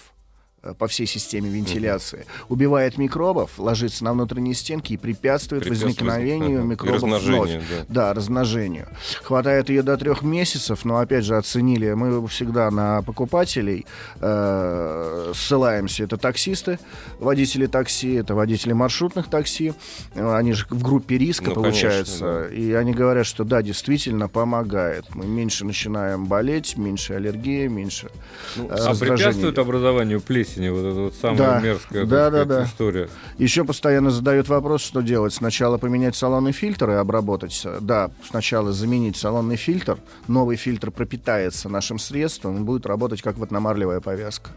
по 0.78 0.86
всей 0.88 1.06
системе 1.06 1.48
вентиляции, 1.48 2.26
убивает 2.48 2.98
микробов, 2.98 3.58
ложится 3.58 4.04
на 4.04 4.12
внутренние 4.12 4.54
стенки 4.54 4.92
и 4.92 4.96
препятствует, 4.96 5.62
Препятствует 5.62 5.96
возникновению 6.00 6.40
возник- 6.40 6.56
ага. 6.58 6.64
И 6.64 6.68
микробов 6.70 6.94
размножению, 6.96 7.61
вновь. 7.61 7.64
да. 7.68 7.84
Да, 7.88 8.14
размножению. 8.14 8.88
Хватает 9.22 9.68
ее 9.70 9.82
до 9.82 9.96
трех 9.96 10.22
месяцев, 10.22 10.84
но 10.84 10.98
опять 10.98 11.24
же 11.24 11.36
оценили, 11.36 11.92
мы 11.94 12.26
всегда 12.28 12.70
на 12.70 13.02
покупателей 13.02 13.86
э, 14.20 15.32
ссылаемся. 15.34 16.04
Это 16.04 16.16
таксисты, 16.16 16.78
водители 17.18 17.66
такси, 17.66 18.14
это 18.14 18.34
водители 18.34 18.72
маршрутных 18.72 19.28
такси. 19.28 19.72
Э, 20.14 20.34
Они 20.34 20.52
же 20.52 20.66
в 20.70 20.82
группе 20.82 21.18
риска, 21.18 21.46
Ну, 21.50 21.54
получается. 21.54 22.18
конечно, 22.18 22.48
да. 22.50 22.54
И 22.54 22.72
они 22.72 22.92
говорят, 22.92 23.26
что 23.26 23.44
да, 23.44 23.62
действительно 23.62 24.28
помогает. 24.28 25.06
Мы 25.14 25.26
меньше 25.26 25.64
начинаем 25.64 26.26
болеть, 26.26 26.76
меньше 26.76 27.14
аллергии, 27.14 27.66
меньше 27.66 28.11
э, 28.56 28.66
А 28.70 28.94
препятствует 28.94 29.58
образованию 29.58 30.20
плесени, 30.20 30.49
вот 30.57 30.80
эта 30.80 31.01
вот 31.01 31.14
самая 31.14 31.36
Да. 31.38 31.61
мерзкая 31.61 32.05
Да, 32.05 32.30
так 32.30 32.32
да, 32.32 32.44
сказать, 32.44 32.48
да. 32.48 32.64
история. 32.64 33.09
Еще 33.38 33.64
постоянно 33.64 34.11
задают 34.11 34.48
вопрос, 34.48 34.82
что 34.82 35.01
делать. 35.01 35.32
Сначала 35.32 35.78
поменять 35.78 36.16
салонный 36.16 36.53
фильтр 36.53 36.90
и 36.90 36.94
обработать. 36.94 37.66
Да, 37.80 38.11
сначала 38.28 38.72
заменить 38.72 39.16
салонный 39.16 39.57
фильтр. 39.57 39.98
Новый 40.28 40.57
фильтр 40.57 40.90
пропитается 40.90 41.68
нашим 41.68 41.98
средством 41.98 42.59
и 42.59 42.61
будет 42.61 42.86
работать 42.86 43.22
как 43.22 43.38
водномарлевая 43.38 44.01
повязка. 44.01 44.51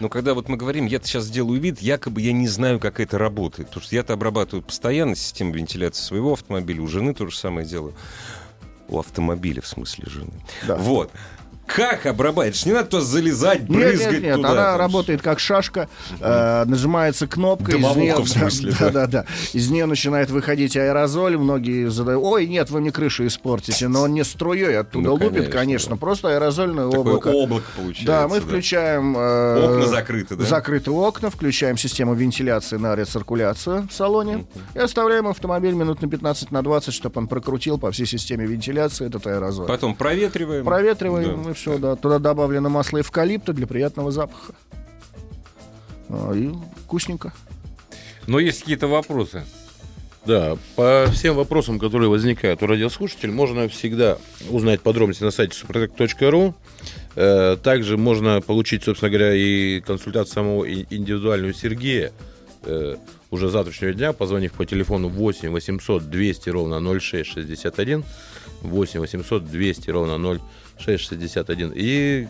Но 0.00 0.08
когда 0.08 0.34
вот 0.34 0.48
мы 0.48 0.56
говорим, 0.56 0.86
я 0.86 1.00
сейчас 1.00 1.24
сделаю 1.24 1.60
вид, 1.60 1.80
якобы 1.80 2.20
я 2.20 2.32
не 2.32 2.48
знаю, 2.48 2.78
как 2.80 3.00
это 3.00 3.18
работает. 3.18 3.68
Потому 3.68 3.84
что 3.84 3.94
я-то 3.94 4.12
обрабатываю 4.12 4.62
постоянно 4.62 5.14
систему 5.16 5.52
вентиляции 5.52 6.02
своего 6.02 6.32
автомобиля, 6.32 6.82
у 6.82 6.86
жены 6.86 7.14
то 7.14 7.26
же 7.28 7.36
самое 7.36 7.66
делаю. 7.66 7.94
У 8.88 8.98
автомобиля, 8.98 9.62
в 9.62 9.66
смысле, 9.66 10.04
жены. 10.06 10.32
Да. 10.66 10.76
Вот. 10.76 11.10
Как 11.66 12.04
обрабатываешь? 12.06 12.66
Не 12.66 12.72
надо 12.72 12.90
туда 12.90 13.02
залезать, 13.02 13.60
Нет, 13.68 13.70
брызгать 13.70 14.12
нет, 14.12 14.22
нет, 14.22 14.36
туда. 14.36 14.50
она 14.50 14.64
там. 14.72 14.78
работает 14.80 15.22
как 15.22 15.38
шашка, 15.40 15.88
э, 16.20 16.64
нажимается 16.66 17.26
кнопка, 17.26 17.70
из 17.72 17.76
Дымовуха, 17.76 18.00
нее, 18.00 18.16
в 18.16 18.28
смысле, 18.28 18.74
да, 18.80 18.90
да. 18.90 19.06
да, 19.06 19.24
из 19.52 19.70
нее 19.70 19.86
начинает 19.86 20.30
выходить 20.30 20.76
аэрозоль, 20.76 21.36
многие 21.38 21.88
задают, 21.90 22.22
ой, 22.22 22.46
нет, 22.46 22.70
вы 22.70 22.80
мне 22.80 22.92
крышу 22.92 23.26
испортите, 23.26 23.88
но 23.88 24.02
он 24.02 24.12
не 24.12 24.24
струей 24.24 24.78
оттуда 24.78 25.06
Ну, 25.08 25.12
лупит, 25.14 25.30
конечно, 25.32 25.52
конечно, 25.52 25.96
просто 25.96 26.28
аэрозольное 26.34 26.84
Такое 26.86 27.00
облако. 27.00 27.28
облако 27.28 27.64
получается. 27.76 28.06
Да, 28.06 28.28
мы 28.28 28.40
включаем... 28.40 29.16
э, 29.16 29.64
Окна 29.64 29.86
закрыты, 29.86 30.36
да? 30.36 30.44
Закрыты 30.44 30.90
окна, 30.90 31.30
включаем 31.30 31.76
систему 31.78 32.14
вентиляции 32.14 32.76
на 32.76 32.94
рециркуляцию 32.94 33.88
в 33.90 33.92
салоне 33.94 34.44
и 34.74 34.78
оставляем 34.78 35.26
автомобиль 35.28 35.72
минут 35.74 36.02
на 36.02 36.08
15 36.08 36.50
на 36.50 36.62
20, 36.62 36.92
чтобы 36.92 37.20
он 37.20 37.26
прокрутил 37.26 37.78
по 37.78 37.90
всей 37.90 38.06
системе 38.06 38.44
вентиляции 38.46 39.06
этот 39.06 39.26
аэрозоль. 39.26 39.66
Потом 39.66 39.94
проветриваем. 39.94 40.64
Проветриваем, 40.64 41.44
Да. 41.44 41.53
Все, 41.54 41.78
да. 41.78 41.96
Туда 41.96 42.18
добавлено 42.18 42.68
масло 42.68 43.00
эвкалипта 43.00 43.52
для 43.52 43.66
приятного 43.66 44.10
запаха. 44.10 44.54
А, 46.08 46.32
И 46.32 46.50
вкусненько. 46.84 47.32
Но 48.26 48.38
есть 48.38 48.60
какие-то 48.60 48.86
вопросы. 48.86 49.44
Да, 50.26 50.56
по 50.74 51.06
всем 51.12 51.34
вопросам, 51.36 51.78
которые 51.78 52.08
возникают 52.08 52.62
у 52.62 52.66
радиослушателей, 52.66 53.30
можно 53.32 53.68
всегда 53.68 54.16
узнать 54.48 54.80
подробности 54.80 55.22
на 55.22 55.30
сайте 55.30 55.54
suprotec.ru. 55.54 56.54
Э, 57.14 57.56
Также 57.62 57.98
можно 57.98 58.40
получить, 58.40 58.84
собственно 58.84 59.10
говоря, 59.10 59.34
и 59.34 59.80
консультацию 59.80 60.32
самого 60.32 60.64
индивидуального 60.72 61.52
Сергея 61.52 62.12
э, 62.62 62.96
уже 63.30 63.50
завтрашнего 63.50 63.92
дня, 63.92 64.14
позвонив 64.14 64.52
по 64.52 64.64
телефону 64.64 65.08
8 65.08 65.50
800 65.50 66.08
200 66.08 66.48
ровно 66.48 66.80
0661, 66.80 68.02
8 68.62 69.00
800 69.00 69.44
200 69.44 69.90
ровно 69.90 70.14
0661. 70.18 70.40
И 71.74 72.28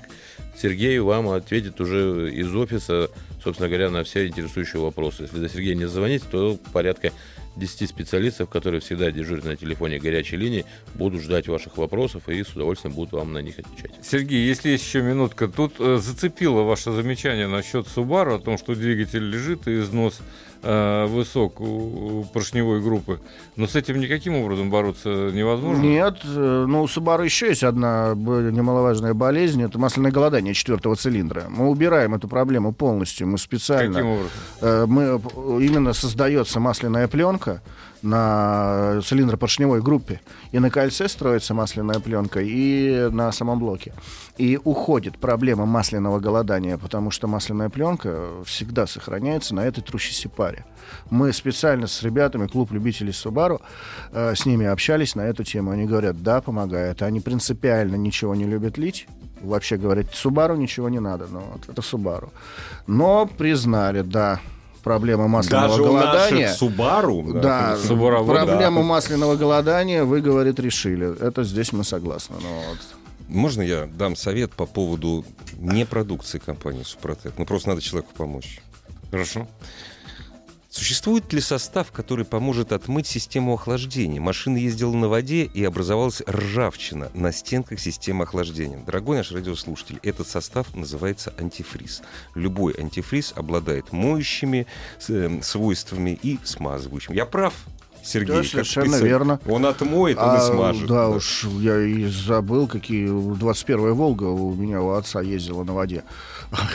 Сергей 0.60 0.98
вам 1.00 1.28
ответит 1.28 1.80
уже 1.80 2.32
из 2.32 2.54
офиса, 2.54 3.10
собственно 3.42 3.68
говоря, 3.68 3.90
на 3.90 4.04
все 4.04 4.26
интересующие 4.26 4.80
вопросы. 4.80 5.22
Если 5.22 5.38
до 5.38 5.48
Сергея 5.48 5.74
не 5.74 5.86
звонить, 5.86 6.22
то 6.30 6.58
порядка 6.72 7.12
10 7.56 7.88
специалистов, 7.88 8.48
которые 8.48 8.80
всегда 8.80 9.10
дежурят 9.10 9.44
на 9.44 9.56
телефоне 9.56 9.98
горячей 9.98 10.36
линии, 10.36 10.64
будут 10.94 11.22
ждать 11.22 11.48
ваших 11.48 11.76
вопросов 11.76 12.28
и 12.28 12.42
с 12.42 12.48
удовольствием 12.54 12.94
будут 12.94 13.12
вам 13.12 13.32
на 13.32 13.38
них 13.38 13.58
отвечать. 13.58 13.92
Сергей, 14.02 14.46
если 14.46 14.70
есть 14.70 14.84
еще 14.84 15.02
минутка, 15.02 15.48
тут 15.48 15.74
э, 15.78 15.98
зацепило 15.98 16.62
ваше 16.62 16.92
замечание 16.92 17.46
насчет 17.46 17.86
Subaru 17.86 18.36
о 18.36 18.38
том, 18.38 18.58
что 18.58 18.74
двигатель 18.74 19.28
лежит 19.28 19.68
и 19.68 19.80
износ 19.80 20.20
э, 20.64 21.06
высок 21.06 21.60
у, 21.60 22.20
у 22.20 22.24
поршневой 22.24 22.80
группы. 22.80 23.20
Но 23.56 23.66
с 23.66 23.76
этим 23.76 24.00
никаким 24.00 24.34
образом 24.34 24.70
бороться 24.70 25.30
невозможно. 25.32 25.82
Нет, 25.82 26.18
э, 26.24 26.64
ну 26.66 26.82
у 26.82 26.86
Subaru 26.86 27.24
еще 27.24 27.48
есть 27.48 27.62
одна 27.62 28.14
немаловажная 28.14 29.14
болезнь, 29.14 29.62
это 29.62 29.78
масляное 29.78 30.10
голодание 30.10 30.54
четвертого 30.54 30.96
цилиндра. 30.96 31.44
Мы 31.48 31.68
убираем 31.68 32.14
эту 32.14 32.28
проблему 32.28 32.72
полностью, 32.72 33.28
мы 33.28 33.38
специально... 33.38 33.94
Каким 33.94 34.10
образом? 34.10 34.30
Э, 34.60 34.86
мы 34.86 35.20
именно 35.62 35.92
создается 35.92 36.60
масляная 36.60 37.08
пленка 37.08 37.62
на 38.04 39.00
цилиндропоршневой 39.02 39.82
группе. 39.82 40.20
И 40.52 40.58
на 40.58 40.70
кольце 40.70 41.08
строится 41.08 41.54
масляная 41.54 42.00
пленка, 42.00 42.40
и 42.40 43.08
на 43.10 43.32
самом 43.32 43.58
блоке. 43.58 43.94
И 44.36 44.60
уходит 44.62 45.18
проблема 45.18 45.64
масляного 45.66 46.20
голодания, 46.20 46.76
потому 46.76 47.10
что 47.10 47.26
масляная 47.26 47.70
пленка 47.70 48.30
всегда 48.44 48.86
сохраняется 48.86 49.54
на 49.54 49.60
этой 49.60 49.80
трущейся 49.82 50.28
паре. 50.28 50.64
Мы 51.10 51.32
специально 51.32 51.86
с 51.86 52.02
ребятами, 52.02 52.46
клуб 52.46 52.72
любителей 52.72 53.12
Subaru, 53.12 53.60
э, 54.12 54.34
с 54.34 54.46
ними 54.46 54.66
общались 54.66 55.14
на 55.14 55.22
эту 55.22 55.42
тему. 55.44 55.70
Они 55.70 55.86
говорят, 55.86 56.22
да, 56.22 56.40
помогает. 56.40 57.02
Они 57.02 57.20
принципиально 57.20 57.96
ничего 57.96 58.34
не 58.34 58.44
любят 58.44 58.78
лить. 58.78 59.06
Вообще 59.40 59.76
говорят, 59.76 60.06
Subaru 60.12 60.56
ничего 60.56 60.88
не 60.88 61.00
надо. 61.00 61.26
Но 61.26 61.40
вот 61.40 61.68
это 61.68 61.80
Subaru. 61.80 62.30
Но 62.86 63.26
признали, 63.26 64.02
да, 64.02 64.40
проблема 64.84 65.26
масляного 65.26 65.68
Даже 65.68 65.82
голодания. 65.82 66.46
наших 66.48 66.62
Subaru. 66.62 67.40
Да, 67.40 67.76
Subaru, 67.82 68.24
проблему 68.26 68.80
да. 68.80 68.86
масляного 68.86 69.34
голодания 69.36 70.04
вы, 70.04 70.20
говорит, 70.20 70.60
решили. 70.60 71.20
Это 71.20 71.42
здесь 71.42 71.72
мы 71.72 71.82
согласны. 71.82 72.36
Но 72.40 72.48
вот. 72.68 72.78
Можно 73.26 73.62
я 73.62 73.86
дам 73.86 74.14
совет 74.14 74.52
по 74.52 74.66
поводу 74.66 75.24
непродукции 75.58 76.38
компании 76.38 76.82
Супротек? 76.82 77.32
Ну, 77.38 77.46
просто 77.46 77.70
надо 77.70 77.80
человеку 77.80 78.12
помочь. 78.16 78.60
Хорошо. 79.10 79.48
Существует 80.74 81.32
ли 81.32 81.40
состав, 81.40 81.92
который 81.92 82.24
поможет 82.24 82.72
отмыть 82.72 83.06
систему 83.06 83.54
охлаждения? 83.54 84.20
Машина 84.20 84.56
ездила 84.56 84.92
на 84.92 85.08
воде 85.08 85.44
и 85.44 85.62
образовалась 85.62 86.20
ржавчина 86.28 87.12
на 87.14 87.30
стенках 87.30 87.78
системы 87.78 88.24
охлаждения. 88.24 88.82
Дорогой 88.84 89.18
наш 89.18 89.30
радиослушатель, 89.30 90.00
этот 90.02 90.26
состав 90.26 90.74
называется 90.74 91.32
антифриз. 91.38 92.02
Любой 92.34 92.74
антифриз 92.76 93.34
обладает 93.36 93.92
моющими 93.92 94.66
э, 95.08 95.38
свойствами 95.42 96.18
и 96.20 96.40
смазывающими. 96.42 97.14
Я 97.14 97.26
прав? 97.26 97.54
Сергей. 98.04 98.36
Да, 98.36 98.44
совершенно 98.44 98.96
верно. 98.96 99.40
Он 99.48 99.64
отмоет, 99.66 100.18
он 100.18 100.24
и 100.34 100.38
А, 100.38 100.40
смажет. 100.40 100.86
Да 100.86 101.08
уж, 101.08 101.44
я 101.60 101.80
и 101.80 102.04
забыл, 102.06 102.66
какие 102.66 103.06
21-я 103.08 103.92
Волга 103.94 104.24
у 104.24 104.54
меня 104.54 104.80
у 104.82 104.90
отца 104.90 105.20
ездила 105.22 105.64
на 105.64 105.72
воде. 105.74 106.04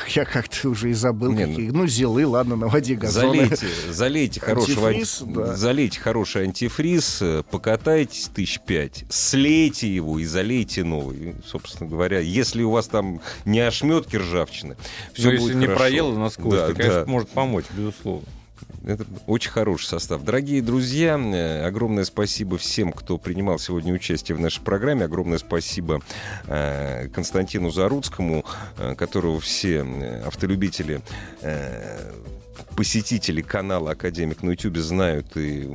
Я 0.10 0.26
как-то 0.26 0.70
уже 0.70 0.90
и 0.90 0.94
забыл, 0.94 1.32
Не, 1.32 1.46
какие. 1.46 1.70
Ну, 1.70 1.88
зелы, 1.88 2.26
ладно, 2.26 2.56
на 2.56 2.68
воде 2.68 2.96
газоны. 2.96 3.46
Залейте, 3.46 3.68
залейте 3.92 4.40
хорошего, 4.42 4.88
Антифриз, 4.90 5.22
анти- 5.22 5.34
да. 5.36 5.56
залейте 5.56 6.00
хороший 6.02 6.44
антифриз, 6.44 7.22
э, 7.22 7.44
покатайтесь 7.50 8.30
тысяч 8.34 8.60
пять, 8.60 9.06
слейте 9.10 9.88
его 9.94 10.20
и 10.20 10.26
залейте 10.26 10.84
новый. 10.84 11.18
И, 11.18 11.36
Собственно 11.46 11.90
говоря, 11.90 12.20
если 12.20 12.64
у 12.64 12.72
вас 12.72 12.88
там 12.88 13.22
не 13.46 13.60
ошметки 13.60 14.18
ржавчины, 14.18 14.76
все 15.14 15.26
Но 15.26 15.38
будет 15.38 15.42
если 15.42 15.54
не 15.56 15.66
хорошо. 15.68 15.80
проело 15.80 16.18
насквозь, 16.18 16.56
Да, 16.56 16.68
то, 16.68 16.74
конечно, 16.74 17.06
да. 17.06 17.12
может 17.12 17.30
помочь, 17.30 17.66
безусловно. 17.78 18.26
Это 18.86 19.06
очень 19.28 19.52
хороший 19.52 19.86
состав. 19.86 20.24
Дорогие 20.24 20.62
друзья, 20.62 21.18
э, 21.18 21.66
огромное 21.66 22.06
спасибо 22.06 22.58
всем, 22.58 22.92
кто 22.92 23.18
принимал 23.18 23.60
сегодня 23.60 23.94
участие 23.94 24.36
в 24.36 24.40
нашей 24.40 24.62
программе. 24.62 25.06
Огромное 25.06 25.38
спасибо 25.38 26.02
э, 26.48 27.10
Константину 27.10 27.72
Заруцкому, 27.72 28.46
э, 28.78 28.96
которого 28.96 29.40
все 29.40 29.86
автолюбители 30.26 31.02
посетители 32.76 33.42
канала 33.42 33.92
«Академик» 33.92 34.44
на 34.44 34.52
YouTube 34.52 34.78
знают 34.78 35.36
и 35.36 35.70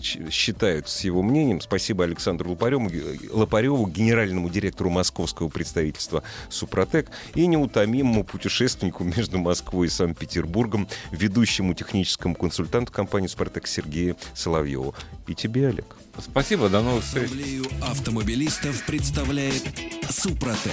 считают 0.00 0.88
с 0.88 1.04
его 1.04 1.22
мнением. 1.22 1.60
Спасибо 1.60 2.04
Александру 2.04 2.50
Лопареву, 2.50 2.90
Лопареву, 3.30 3.86
генеральному 3.86 4.50
директору 4.50 4.90
московского 4.90 5.48
представительства 5.48 6.22
«Супротек» 6.48 7.10
и 7.34 7.46
неутомимому 7.46 8.24
путешественнику 8.24 9.04
между 9.04 9.38
Москвой 9.38 9.86
и 9.86 9.90
Санкт-Петербургом, 9.90 10.88
ведущему 11.10 11.74
техническому 11.74 12.34
консультанту 12.34 12.92
компании 12.92 13.28
«Супротек» 13.28 13.66
Сергею 13.66 14.16
Соловьеву. 14.34 14.94
И 15.26 15.34
тебе, 15.34 15.68
Олег. 15.68 15.86
Спасибо, 16.18 16.68
до 16.68 16.82
новых 16.82 17.04
встреч. 17.04 17.24
Ассамблею 17.24 17.64
автомобилистов 17.80 18.84
представляет 18.84 19.62
Супротек. 20.10 20.72